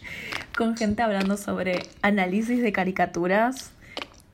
[0.56, 3.72] con gente hablando sobre análisis de caricaturas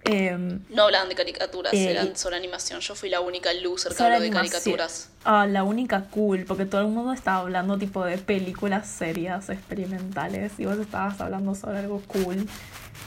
[0.05, 2.81] Em, no hablaban de caricaturas, eh, eran sobre animación.
[2.81, 5.11] Yo fui la única loser que habló de caricaturas.
[5.25, 10.53] Ah, la única cool, porque todo el mundo estaba hablando tipo de películas serias, experimentales,
[10.59, 12.47] y vos estabas hablando sobre algo cool.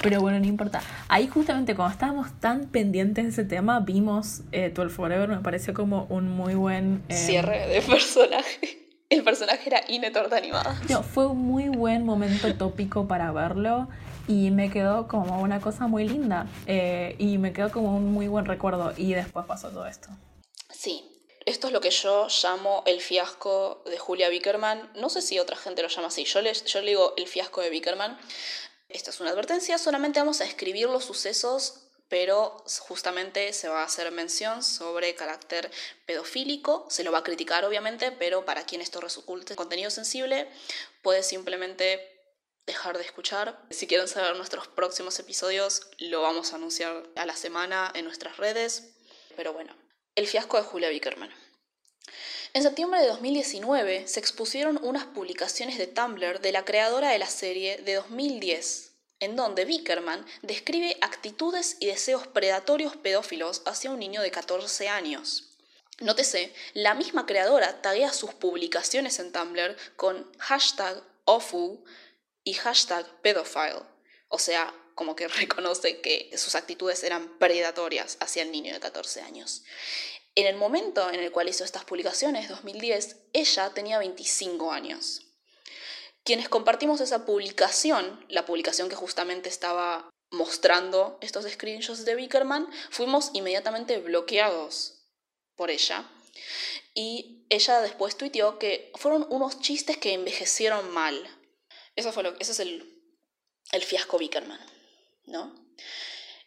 [0.02, 0.82] Pero bueno, no importa.
[1.08, 5.76] Ahí justamente cuando estábamos tan pendientes de ese tema, vimos eh, 12 Forever, me pareció
[5.76, 7.04] como un muy buen...
[7.10, 8.88] Em, Cierre de personaje.
[9.10, 10.82] El personaje era Ine Torta animada.
[10.90, 13.88] No, fue un muy buen momento tópico para verlo
[14.28, 18.28] y me quedó como una cosa muy linda eh, y me quedó como un muy
[18.28, 20.10] buen recuerdo y después pasó todo esto.
[20.70, 24.92] Sí, esto es lo que yo llamo el fiasco de Julia Bickerman.
[24.96, 27.70] No sé si otra gente lo llama así, yo le, yo digo el fiasco de
[27.70, 28.18] Bickerman.
[28.90, 33.86] Esta es una advertencia, solamente vamos a escribir los sucesos pero justamente se va a
[33.86, 35.70] hacer mención sobre carácter
[36.06, 40.48] pedofílico, se lo va a criticar obviamente, pero para quien esto resulte contenido sensible,
[41.02, 42.17] puede simplemente
[42.68, 43.60] dejar de escuchar.
[43.72, 48.38] Si quieren saber nuestros próximos episodios, lo vamos a anunciar a la semana en nuestras
[48.38, 48.90] redes.
[49.36, 49.74] Pero bueno,
[50.16, 51.34] el fiasco de Julia Bickerman.
[52.54, 57.28] En septiembre de 2019 se expusieron unas publicaciones de Tumblr de la creadora de la
[57.28, 64.22] serie de 2010, en donde Bickerman describe actitudes y deseos predatorios pedófilos hacia un niño
[64.22, 65.56] de 14 años.
[66.00, 71.80] Nótese, la misma creadora taguea sus publicaciones en Tumblr con hashtag awful
[72.48, 73.84] y hashtag pedophile,
[74.30, 79.22] o sea, como que reconoce que sus actitudes eran predatorias hacia el niño de 14
[79.22, 79.66] años.
[80.34, 85.24] En el momento en el cual hizo estas publicaciones, 2010, ella tenía 25 años.
[86.24, 93.32] Quienes compartimos esa publicación, la publicación que justamente estaba mostrando estos screenshots de Bickerman, fuimos
[93.34, 95.02] inmediatamente bloqueados
[95.58, 96.10] por ella.
[96.94, 101.37] Y ella después tuiteó que fueron unos chistes que envejecieron mal,
[101.98, 103.04] eso fue lo, ese es el,
[103.74, 104.60] el fiasco Bickerman,
[105.26, 105.54] ¿no?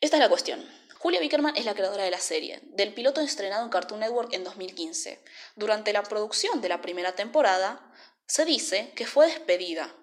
[0.00, 0.64] Esta es la cuestión.
[0.98, 4.44] Julia Bickerman es la creadora de la serie, del piloto estrenado en Cartoon Network en
[4.44, 5.18] 2015.
[5.56, 7.80] Durante la producción de la primera temporada,
[8.26, 9.94] se dice que fue despedida,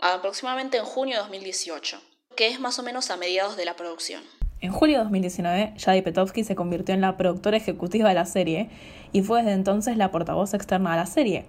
[0.00, 2.00] aproximadamente en junio de 2018,
[2.36, 4.22] que es más o menos a mediados de la producción.
[4.60, 8.70] En julio de 2019, Jade Petowski se convirtió en la productora ejecutiva de la serie
[9.12, 11.46] y fue desde entonces la portavoz externa de la serie.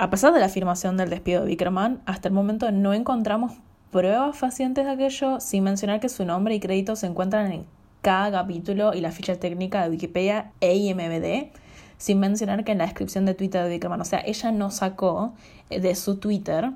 [0.00, 3.54] A pesar de la afirmación del despido de Bickerman, hasta el momento no encontramos
[3.90, 7.66] pruebas facientes de aquello, sin mencionar que su nombre y crédito se encuentran en
[8.00, 11.50] cada capítulo y la ficha técnica de Wikipedia e IMBD,
[11.96, 15.32] sin mencionar que en la descripción de Twitter de Bickerman, o sea, ella no sacó
[15.68, 16.70] de su Twitter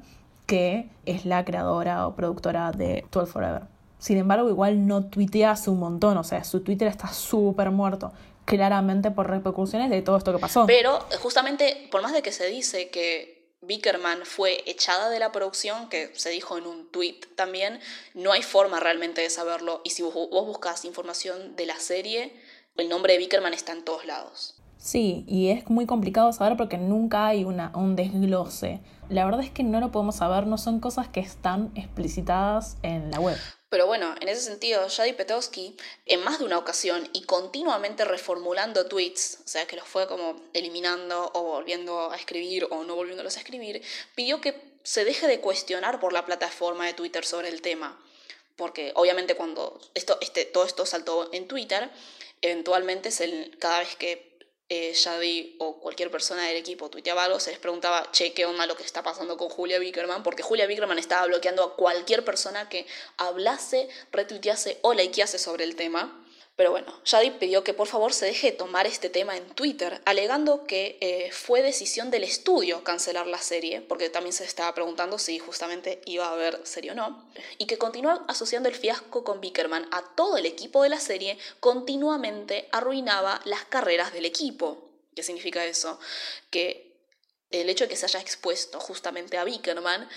[0.46, 3.62] que es la creadora o productora de 12 Forever.
[4.00, 8.10] Sin embargo, igual no tuitea hace un montón, o sea, su Twitter está súper muerto,
[8.56, 10.66] claramente por repercusiones de todo esto que pasó.
[10.66, 15.88] Pero justamente, por más de que se dice que Bickerman fue echada de la producción,
[15.88, 17.80] que se dijo en un tweet también,
[18.12, 19.80] no hay forma realmente de saberlo.
[19.84, 22.34] Y si vos, buscas información de la serie,
[22.76, 24.56] el nombre de Bickerman está en todos lados.
[24.76, 28.80] Sí, y es muy complicado saber porque nunca hay una, un desglose.
[29.12, 33.10] La verdad es que no lo podemos saber, no son cosas que están explicitadas en
[33.10, 33.36] la web.
[33.68, 38.86] Pero bueno, en ese sentido, Jady Petowski, en más de una ocasión y continuamente reformulando
[38.86, 43.36] tweets, o sea que los fue como eliminando o volviendo a escribir o no volviéndolos
[43.36, 43.82] a escribir,
[44.14, 48.02] pidió que se deje de cuestionar por la plataforma de Twitter sobre el tema.
[48.56, 51.90] Porque obviamente cuando esto, este, todo esto saltó en Twitter,
[52.40, 53.10] eventualmente
[53.58, 54.31] cada vez que
[54.74, 58.74] eh, o cualquier persona del equipo tuiteaba algo, se les preguntaba, che, ¿qué onda lo
[58.74, 60.22] que está pasando con Julia Bickerman?
[60.22, 62.86] Porque Julia Bickerman estaba bloqueando a cualquier persona que
[63.18, 66.21] hablase, retuitease o likease sobre el tema.
[66.54, 70.02] Pero bueno, Shadi pidió que por favor se deje de tomar este tema en Twitter,
[70.04, 75.18] alegando que eh, fue decisión del estudio cancelar la serie, porque también se estaba preguntando
[75.18, 77.26] si justamente iba a haber serie o no,
[77.56, 81.38] y que continuó asociando el fiasco con Bickerman a todo el equipo de la serie,
[81.58, 84.90] continuamente arruinaba las carreras del equipo.
[85.16, 85.98] ¿Qué significa eso?
[86.50, 86.92] Que
[87.50, 90.08] el hecho de que se haya expuesto justamente a Bickerman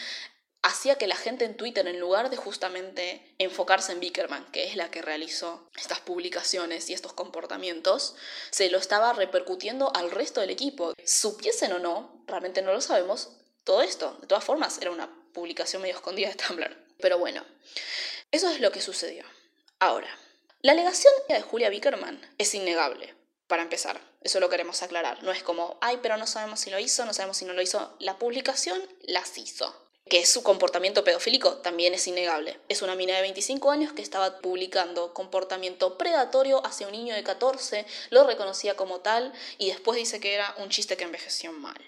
[0.66, 4.76] hacía que la gente en Twitter, en lugar de justamente enfocarse en Bickerman, que es
[4.76, 8.16] la que realizó estas publicaciones y estos comportamientos,
[8.50, 10.94] se lo estaba repercutiendo al resto del equipo.
[11.06, 13.30] Supiesen o no, realmente no lo sabemos,
[13.64, 14.18] todo esto.
[14.22, 16.76] De todas formas, era una publicación medio escondida de Tumblr.
[17.00, 17.46] Pero bueno,
[18.32, 19.24] eso es lo que sucedió.
[19.78, 20.10] Ahora,
[20.62, 23.14] la alegación de Julia Bickerman es innegable.
[23.46, 25.22] Para empezar, eso lo queremos aclarar.
[25.22, 27.62] No es como, ay, pero no sabemos si lo hizo, no sabemos si no lo
[27.62, 27.96] hizo.
[28.00, 32.60] La publicación las hizo que su comportamiento pedofílico también es innegable.
[32.70, 37.24] Es una mina de 25 años que estaba publicando comportamiento predatorio hacia un niño de
[37.24, 41.80] 14, lo reconocía como tal y después dice que era un chiste que envejeció mal.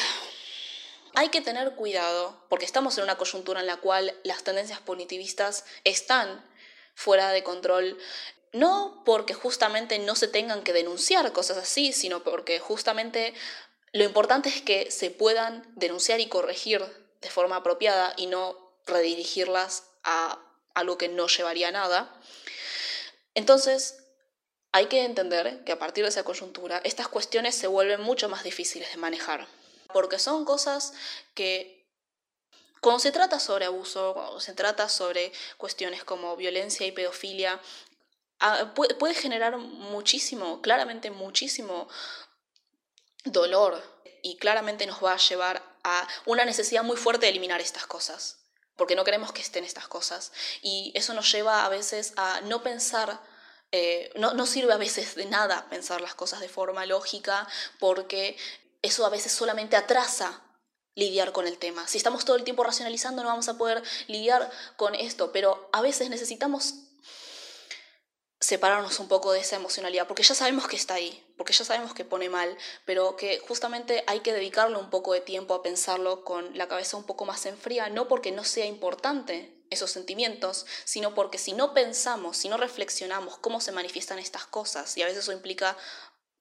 [1.15, 5.65] Hay que tener cuidado porque estamos en una coyuntura en la cual las tendencias punitivistas
[5.83, 6.45] están
[6.93, 7.97] fuera de control
[8.53, 13.33] no porque justamente no se tengan que denunciar cosas así, sino porque justamente
[13.93, 16.81] lo importante es que se puedan denunciar y corregir
[17.21, 20.39] de forma apropiada y no redirigirlas a
[20.73, 22.21] algo que no llevaría a nada.
[23.35, 24.03] Entonces,
[24.71, 28.43] hay que entender que a partir de esa coyuntura, estas cuestiones se vuelven mucho más
[28.43, 29.47] difíciles de manejar,
[29.93, 30.93] porque son cosas
[31.33, 31.85] que,
[32.79, 37.59] cuando se trata sobre abuso, cuando se trata sobre cuestiones como violencia y pedofilia,
[38.39, 41.89] ah, puede generar muchísimo, claramente muchísimo
[43.25, 43.81] dolor
[44.21, 48.37] y claramente nos va a llevar a una necesidad muy fuerte de eliminar estas cosas,
[48.75, 50.31] porque no queremos que estén estas cosas.
[50.61, 53.19] Y eso nos lleva a veces a no pensar,
[53.71, 57.47] eh, no, no sirve a veces de nada pensar las cosas de forma lógica,
[57.79, 58.37] porque
[58.81, 60.41] eso a veces solamente atrasa
[60.95, 61.87] lidiar con el tema.
[61.87, 65.81] Si estamos todo el tiempo racionalizando no vamos a poder lidiar con esto, pero a
[65.81, 66.90] veces necesitamos
[68.41, 71.93] separarnos un poco de esa emocionalidad, porque ya sabemos que está ahí, porque ya sabemos
[71.93, 76.25] que pone mal, pero que justamente hay que dedicarle un poco de tiempo a pensarlo
[76.25, 80.65] con la cabeza un poco más en fría, no porque no sea importante esos sentimientos,
[80.85, 85.05] sino porque si no pensamos, si no reflexionamos cómo se manifiestan estas cosas, y a
[85.05, 85.77] veces eso implica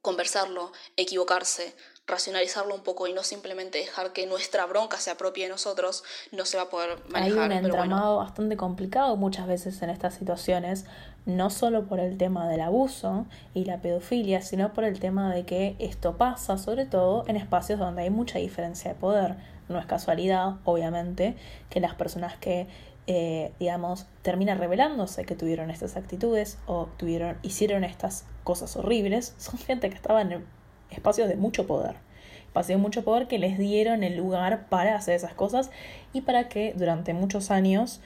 [0.00, 1.76] conversarlo, equivocarse,
[2.06, 6.44] racionalizarlo un poco y no simplemente dejar que nuestra bronca se apropie de nosotros, no
[6.44, 7.50] se va a poder manejar.
[7.50, 10.86] Hay un entramado bastante complicado muchas veces en estas situaciones,
[11.26, 15.44] no solo por el tema del abuso y la pedofilia, sino por el tema de
[15.44, 19.36] que esto pasa sobre todo en espacios donde hay mucha diferencia de poder.
[19.68, 21.36] No es casualidad, obviamente,
[21.68, 22.66] que las personas que
[23.06, 29.58] eh, digamos, terminan revelándose que tuvieron estas actitudes o tuvieron, hicieron estas cosas horribles, son
[29.58, 30.44] gente que estaba en
[30.90, 31.96] espacios de mucho poder.
[32.46, 35.70] Espacios de mucho poder que les dieron el lugar para hacer esas cosas
[36.12, 38.00] y para que durante muchos años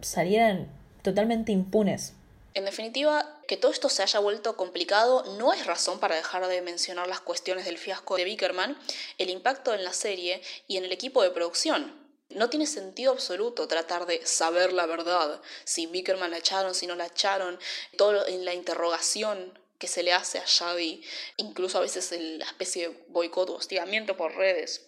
[0.00, 0.68] salieran
[1.02, 2.14] totalmente impunes.
[2.54, 6.62] En definitiva, que todo esto se haya vuelto complicado no es razón para dejar de
[6.62, 8.78] mencionar las cuestiones del fiasco de Bickerman,
[9.18, 13.68] el impacto en la serie y en el equipo de producción, no tiene sentido absoluto
[13.68, 17.58] tratar de saber la verdad, si Bickerman la echaron, si no la echaron,
[17.96, 21.02] todo en la interrogación que se le hace a Shadi,
[21.36, 24.86] incluso a veces la especie de boicot o hostigamiento por redes.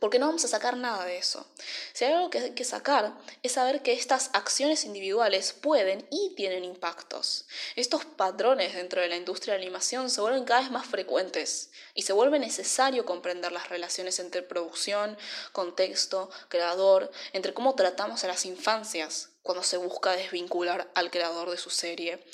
[0.00, 1.46] Porque no vamos a sacar nada de eso.
[1.92, 6.34] Si hay algo que hay que sacar es saber que estas acciones individuales pueden y
[6.34, 7.46] tienen impactos.
[7.76, 11.70] Estos patrones dentro de la industria de la animación se vuelven cada vez más frecuentes
[11.94, 15.16] y se vuelve necesario comprender las relaciones entre producción,
[15.52, 21.56] contexto, creador, entre cómo tratamos a las infancias cuando se busca desvincular al creador de
[21.56, 22.24] su serie.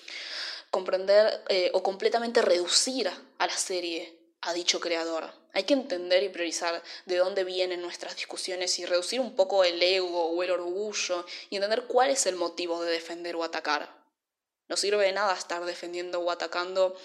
[0.70, 5.32] Comprender eh, o completamente reducir a la serie a dicho creador.
[5.52, 9.82] Hay que entender y priorizar de dónde vienen nuestras discusiones y reducir un poco el
[9.82, 14.00] ego o el orgullo y entender cuál es el motivo de defender o atacar.
[14.68, 16.96] No sirve de nada estar defendiendo o atacando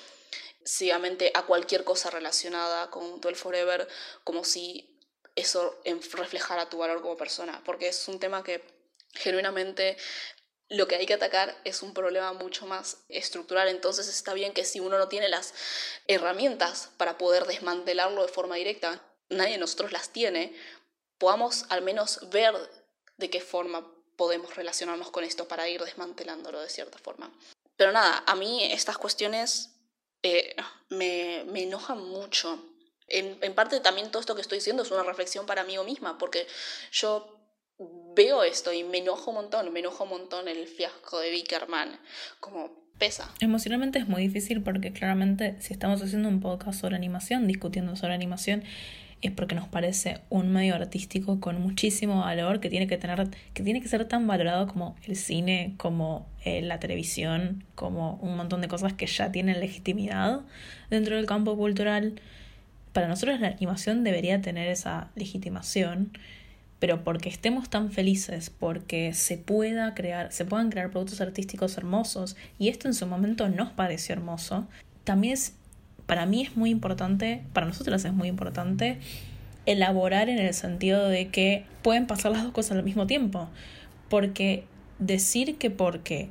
[0.63, 3.87] ciegamente a cualquier cosa relacionada con el Forever
[4.23, 4.99] como si
[5.35, 5.79] eso
[6.13, 8.63] reflejara tu valor como persona, porque es un tema que
[9.13, 9.97] genuinamente
[10.69, 13.67] lo que hay que atacar es un problema mucho más estructural.
[13.67, 15.53] Entonces está bien que si uno no tiene las
[16.07, 20.55] herramientas para poder desmantelarlo de forma directa, nadie de nosotros las tiene,
[21.17, 22.53] podamos al menos ver
[23.17, 27.31] de qué forma podemos relacionarnos con esto para ir desmantelándolo de cierta forma.
[27.75, 29.71] Pero nada, a mí estas cuestiones
[30.23, 30.55] eh,
[30.89, 32.63] me, me, enojan mucho.
[33.07, 36.17] En, en parte también todo esto que estoy diciendo es una reflexión para mí misma,
[36.17, 36.47] porque
[36.91, 37.34] yo
[38.15, 41.99] veo esto y me enojo un montón, me enojo un montón el fiasco de Vickerman,
[42.39, 43.29] como pesa.
[43.41, 48.13] Emocionalmente es muy difícil porque claramente si estamos haciendo un podcast sobre animación, discutiendo sobre
[48.13, 48.63] animación,
[49.21, 53.63] es porque nos parece un medio artístico con muchísimo valor que tiene que tener, que
[53.63, 58.61] tiene que ser tan valorado como el cine, como eh, la televisión, como un montón
[58.61, 60.41] de cosas que ya tienen legitimidad
[60.89, 62.21] dentro del campo cultural.
[62.93, 66.11] Para nosotros la animación debería tener esa legitimación
[66.79, 72.35] pero porque estemos tan felices, porque se pueda crear, se puedan crear productos artísticos hermosos,
[72.59, 74.67] y esto en su momento nos pareció hermoso,
[75.03, 75.53] también es,
[76.05, 78.99] para mí es muy importante, para nosotros es muy importante
[79.65, 83.49] elaborar en el sentido de que pueden pasar las dos cosas al mismo tiempo,
[84.09, 84.65] porque
[84.99, 86.29] decir que porque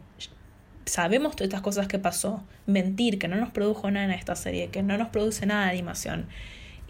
[0.87, 4.69] sabemos todas estas cosas que pasó, mentir que no nos produjo nada en esta serie,
[4.69, 6.27] que no nos produce nada de animación,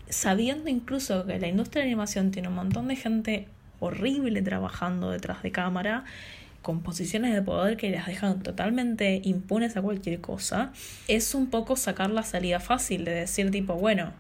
[0.09, 3.49] sabiendo incluso que la industria de animación tiene un montón de gente
[3.81, 6.05] horrible trabajando detrás de cámara,
[6.63, 10.73] con posiciones de poder que las dejan totalmente impunes a cualquier cosa,
[11.09, 14.13] es un poco sacar la salida fácil de decir tipo, bueno,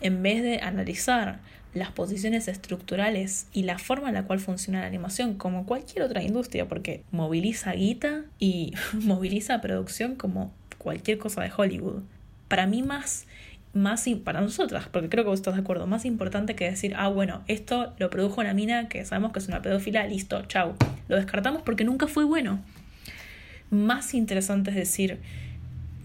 [0.00, 1.38] en vez de analizar
[1.72, 6.22] las posiciones estructurales y la forma en la cual funciona la animación como cualquier otra
[6.22, 12.02] industria, porque moviliza guita y moviliza producción como cualquier cosa de Hollywood.
[12.48, 13.26] Para mí más
[13.74, 17.08] más para nosotras, porque creo que vos estás de acuerdo, más importante que decir, ah,
[17.08, 20.74] bueno, esto lo produjo una mina que sabemos que es una pedófila, listo, chau.
[21.08, 22.60] Lo descartamos porque nunca fue bueno.
[23.70, 25.18] Más interesante es decir,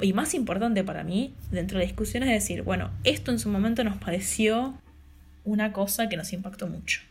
[0.02, 3.50] y más importante para mí, dentro de la discusión, es decir, bueno, esto en su
[3.50, 4.74] momento nos pareció
[5.44, 7.02] una cosa que nos impactó mucho.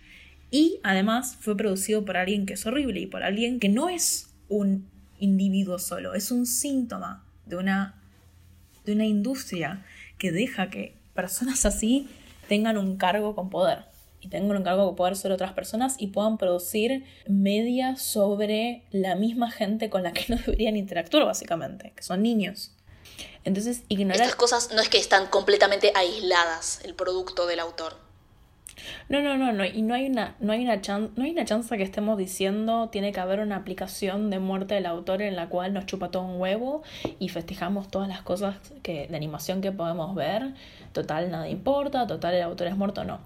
[0.50, 4.30] Y además fue producido por alguien que es horrible y por alguien que no es
[4.48, 4.88] un
[5.20, 7.94] individuo solo, es un síntoma de una,
[8.84, 9.84] de una industria
[10.18, 12.08] que deja que personas así
[12.48, 13.84] tengan un cargo con poder
[14.20, 19.14] y tengan un cargo con poder sobre otras personas y puedan producir media sobre la
[19.14, 22.72] misma gente con la que no deberían interactuar básicamente, que son niños.
[23.44, 24.20] Entonces, ignorar...
[24.20, 28.07] Estas cosas no es que están completamente aisladas el producto del autor.
[29.08, 30.76] No, no, no, no, y no hay una, no hay una
[31.16, 34.86] no hay una chance que estemos diciendo tiene que haber una aplicación de muerte del
[34.86, 36.82] autor en la cual nos chupa todo un huevo
[37.18, 40.54] y festejamos todas las cosas que, de animación que podemos ver.
[40.92, 43.18] Total, nada importa, total el autor es muerto, no.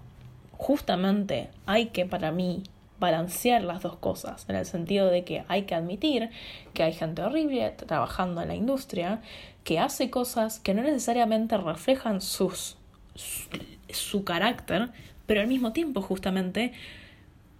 [0.57, 2.63] Justamente hay que para mí
[2.99, 6.29] balancear las dos cosas, en el sentido de que hay que admitir
[6.73, 9.19] que hay gente horrible trabajando en la industria
[9.65, 12.77] que hace cosas que no necesariamente reflejan sus,
[13.15, 13.49] su,
[13.89, 14.89] su carácter,
[15.33, 16.73] pero al mismo tiempo justamente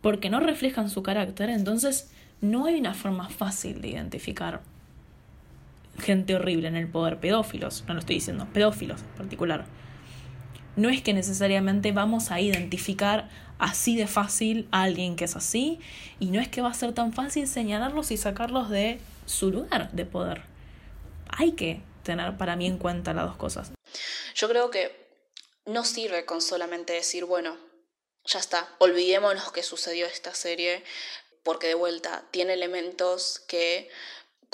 [0.02, 4.62] porque no reflejan su carácter, entonces no hay una forma fácil de identificar
[5.98, 9.66] gente horrible en el poder, pedófilos, no lo estoy diciendo, pedófilos en particular.
[10.76, 15.80] No es que necesariamente vamos a identificar así de fácil a alguien que es así,
[16.20, 19.92] y no es que va a ser tan fácil señalarlos y sacarlos de su lugar
[19.94, 20.44] de poder.
[21.28, 23.72] Hay que tener para mí en cuenta las dos cosas.
[24.36, 25.03] Yo creo que
[25.66, 27.58] no sirve con solamente decir, bueno,
[28.26, 30.84] ya está, olvidémonos que sucedió esta serie,
[31.44, 33.90] porque de vuelta tiene elementos que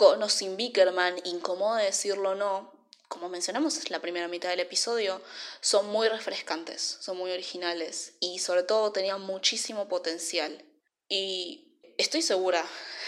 [0.01, 2.72] o sin Bickerman, incomoda decirlo o no,
[3.10, 5.22] como mencionamos en la primera mitad del episodio,
[5.62, 10.64] son muy refrescantes, son muy originales y sobre todo tenían muchísimo potencial.
[11.10, 12.64] Y estoy segura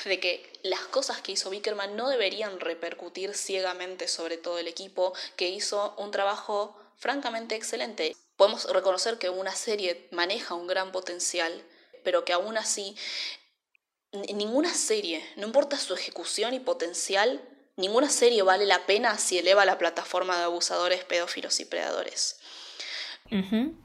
[0.06, 5.14] de que las cosas que hizo Bickerman no deberían repercutir ciegamente sobre todo el equipo,
[5.36, 8.16] que hizo un trabajo francamente excelente.
[8.38, 11.52] Podemos reconocer que una serie maneja un gran potencial,
[12.04, 12.96] pero que aún así
[14.36, 17.42] ninguna serie, no importa su ejecución y potencial,
[17.76, 22.40] ninguna serie vale la pena si eleva la plataforma de abusadores, pedófilos y predadores.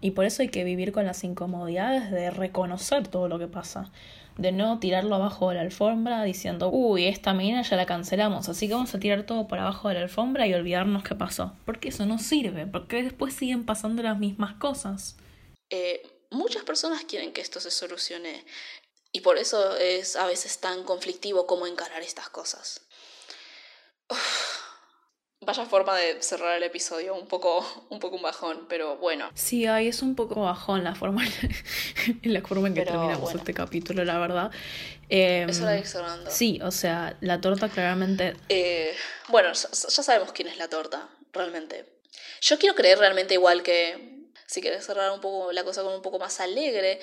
[0.00, 3.92] Y por eso hay que vivir con las incomodidades de reconocer todo lo que pasa.
[4.37, 8.68] De no tirarlo abajo de la alfombra diciendo, uy, esta mina ya la cancelamos, así
[8.68, 11.57] que vamos a tirar todo por abajo de la alfombra y olvidarnos qué pasó.
[11.64, 15.16] Porque eso no sirve, porque después siguen pasando las mismas cosas.
[15.70, 18.45] Eh, muchas personas quieren que esto se solucione
[19.12, 22.82] y por eso es a veces tan conflictivo cómo encarar estas cosas.
[25.47, 29.30] Vaya forma de cerrar el episodio, un poco, un poco un bajón, pero bueno.
[29.34, 33.55] Sí, ahí es un poco bajón la forma en la forma en que terminamos este
[33.55, 34.51] capítulo, la verdad.
[35.09, 36.28] Eh, la cerrando.
[36.32, 38.34] Sí, o sea, la torta claramente.
[38.49, 38.92] Eh,
[39.28, 42.01] bueno, ya, sabemos quién es la torta, realmente.
[42.40, 46.03] Yo quiero creer realmente igual que si quieres cerrar un poco la cosa con un
[46.03, 46.99] poco más alegre,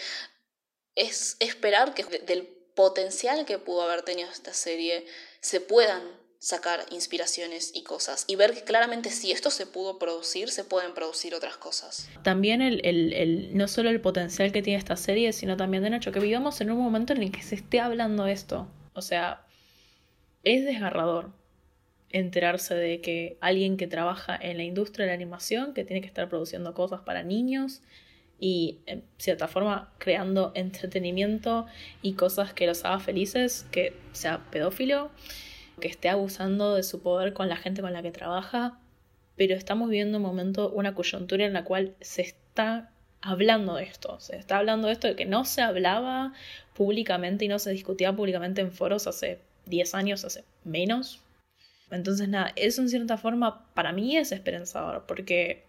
[0.96, 5.06] es esperar que del potencial que pudo haber tenido esta serie
[5.40, 10.50] se puedan sacar inspiraciones y cosas y ver que claramente si esto se pudo producir,
[10.50, 12.10] se pueden producir otras cosas.
[12.22, 15.96] También el, el, el, no solo el potencial que tiene esta serie, sino también de
[15.96, 18.68] hecho que vivamos en un momento en el que se esté hablando esto.
[18.92, 19.46] O sea,
[20.44, 21.32] es desgarrador
[22.10, 26.08] enterarse de que alguien que trabaja en la industria de la animación, que tiene que
[26.08, 27.82] estar produciendo cosas para niños,
[28.38, 31.68] y en cierta forma creando entretenimiento
[32.02, 35.10] y cosas que los haga felices, que sea pedófilo,
[35.80, 38.80] que esté abusando de su poder con la gente con la que trabaja,
[39.36, 44.20] pero estamos viviendo un momento, una coyuntura en la cual se está hablando de esto,
[44.20, 46.34] se está hablando de esto de que no se hablaba
[46.76, 51.22] públicamente y no se discutía públicamente en foros hace 10 años, hace menos.
[51.90, 55.64] Entonces, nada, eso en cierta forma para mí es esperanzador, porque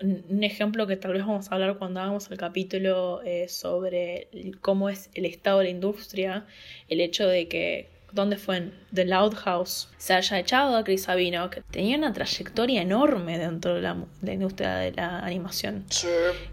[0.00, 4.28] un ejemplo que tal vez vamos a hablar cuando hagamos el capítulo eh, sobre
[4.60, 6.46] cómo es el estado de la industria,
[6.88, 9.88] el hecho de que donde fue en The Loud House.
[9.98, 14.76] Se haya echado a Chris Sabino, que tenía una trayectoria enorme dentro de la, industria
[14.76, 15.84] de la animación,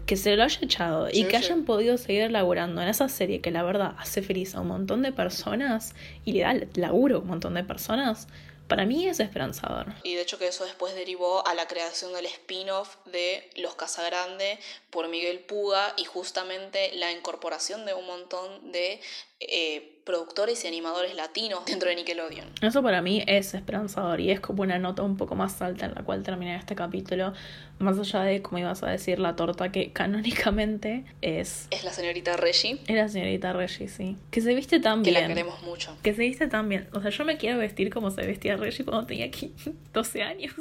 [0.06, 3.50] que se lo haya echado y que hayan podido seguir laburando en esa serie que
[3.50, 5.94] la verdad hace feliz a un montón de personas
[6.24, 8.26] y le da laburo a un montón de personas
[8.72, 9.92] para mí es esperanzador.
[10.02, 14.58] Y de hecho que eso después derivó a la creación del spin-off de Los Casagrande
[14.88, 18.98] por Miguel Puga y justamente la incorporación de un montón de
[19.40, 22.52] eh, productores y animadores latinos dentro de Nickelodeon.
[22.60, 25.94] Eso para mí es esperanzador y es como una nota un poco más alta en
[25.94, 27.32] la cual terminé este capítulo,
[27.78, 31.68] más allá de, como ibas a decir, la torta que canónicamente es...
[31.70, 32.80] Es la señorita Reggie.
[32.86, 34.16] Es la señorita Reggie, sí.
[34.30, 35.14] Que se viste tan bien.
[35.14, 35.96] Que la queremos mucho.
[36.02, 36.88] Que se viste tan bien.
[36.92, 39.54] O sea, yo me quiero vestir como se vestía Reggie cuando tenía aquí
[39.92, 40.54] 12 años.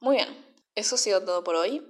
[0.00, 0.28] Muy bien.
[0.74, 1.82] Eso ha sido todo por hoy.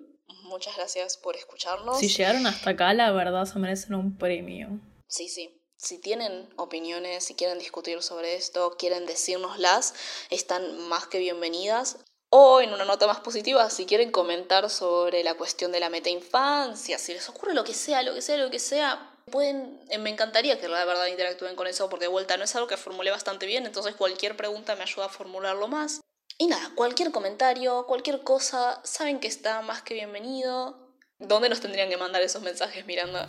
[0.45, 1.99] Muchas gracias por escucharnos.
[1.99, 4.81] Si llegaron hasta acá, la verdad se merecen un premio.
[5.09, 9.95] Sí, sí si tienen opiniones, si quieren discutir sobre esto, quieren decírnoslas,
[10.31, 11.99] están más que bienvenidas.
[12.29, 16.11] O en una nota más positiva, si quieren comentar sobre la cuestión de la meta
[16.11, 19.99] infancia, si les ocurre lo que sea, lo que sea, lo que sea, pueden, eh,
[19.99, 22.77] me encantaría que la verdad interactúen con eso, porque de vuelta no es algo que
[22.77, 26.01] formulé bastante bien, entonces cualquier pregunta me ayuda a formularlo más.
[26.39, 30.87] Y nada, cualquier comentario, cualquier cosa, saben que está más que bienvenido.
[31.19, 33.27] ¿Dónde nos tendrían que mandar esos mensajes, Miranda?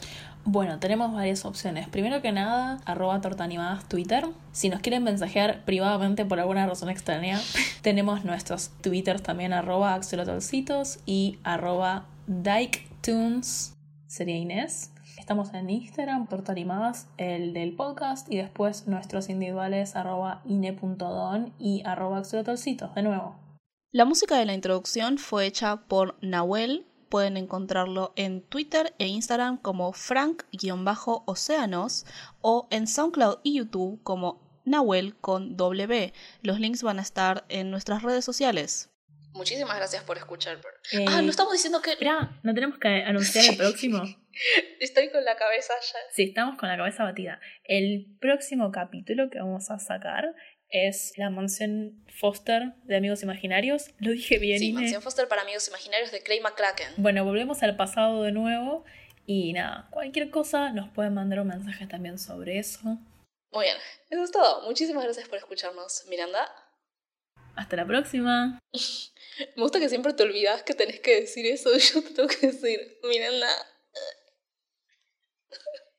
[0.50, 1.89] Bueno, tenemos varias opciones.
[1.89, 4.26] Primero que nada, arroba tortaanimadas Twitter.
[4.54, 7.41] Si nos quieren mensajear privadamente por alguna razón extraña,
[7.82, 13.74] tenemos nuestros Twitters también, arroba axelotolcitos y arroba DikeTunes,
[14.08, 14.93] sería Inés.
[15.20, 22.20] Estamos en Instagram, tortaanimadas, el del podcast, y después nuestros individuales, arroba ine.don y arroba
[22.20, 23.36] axelotolcitos, de nuevo.
[23.91, 29.58] La música de la introducción fue hecha por Nahuel pueden encontrarlo en Twitter e Instagram
[29.58, 32.05] como frank-océanos
[32.41, 36.14] o en SoundCloud y YouTube como Nahuel con W.
[36.41, 38.89] Los links van a estar en nuestras redes sociales.
[39.34, 40.60] Muchísimas gracias por escuchar.
[40.91, 41.95] Eh, ah, no estamos diciendo que...
[41.99, 44.03] Mira, no tenemos que anunciar el próximo.
[44.80, 45.99] Estoy con la cabeza ya.
[46.12, 47.39] Sí, estamos con la cabeza batida.
[47.64, 50.34] El próximo capítulo que vamos a sacar
[50.70, 53.91] es la mansión Foster de Amigos Imaginarios.
[53.99, 54.59] Lo dije bien.
[54.59, 56.88] Sí, mansión Foster para Amigos Imaginarios de Clay McCracken.
[56.97, 58.86] Bueno, volvemos al pasado de nuevo.
[59.26, 62.97] Y nada, cualquier cosa nos pueden mandar un mensaje también sobre eso.
[63.51, 63.78] Muy bien,
[64.09, 64.61] eso es todo.
[64.65, 66.49] Muchísimas gracias por escucharnos, Miranda.
[67.55, 68.59] Hasta la próxima.
[69.55, 72.47] Me gusta que siempre te olvidas que tenés que decir eso yo te tengo que
[72.47, 73.49] decir, Miranda.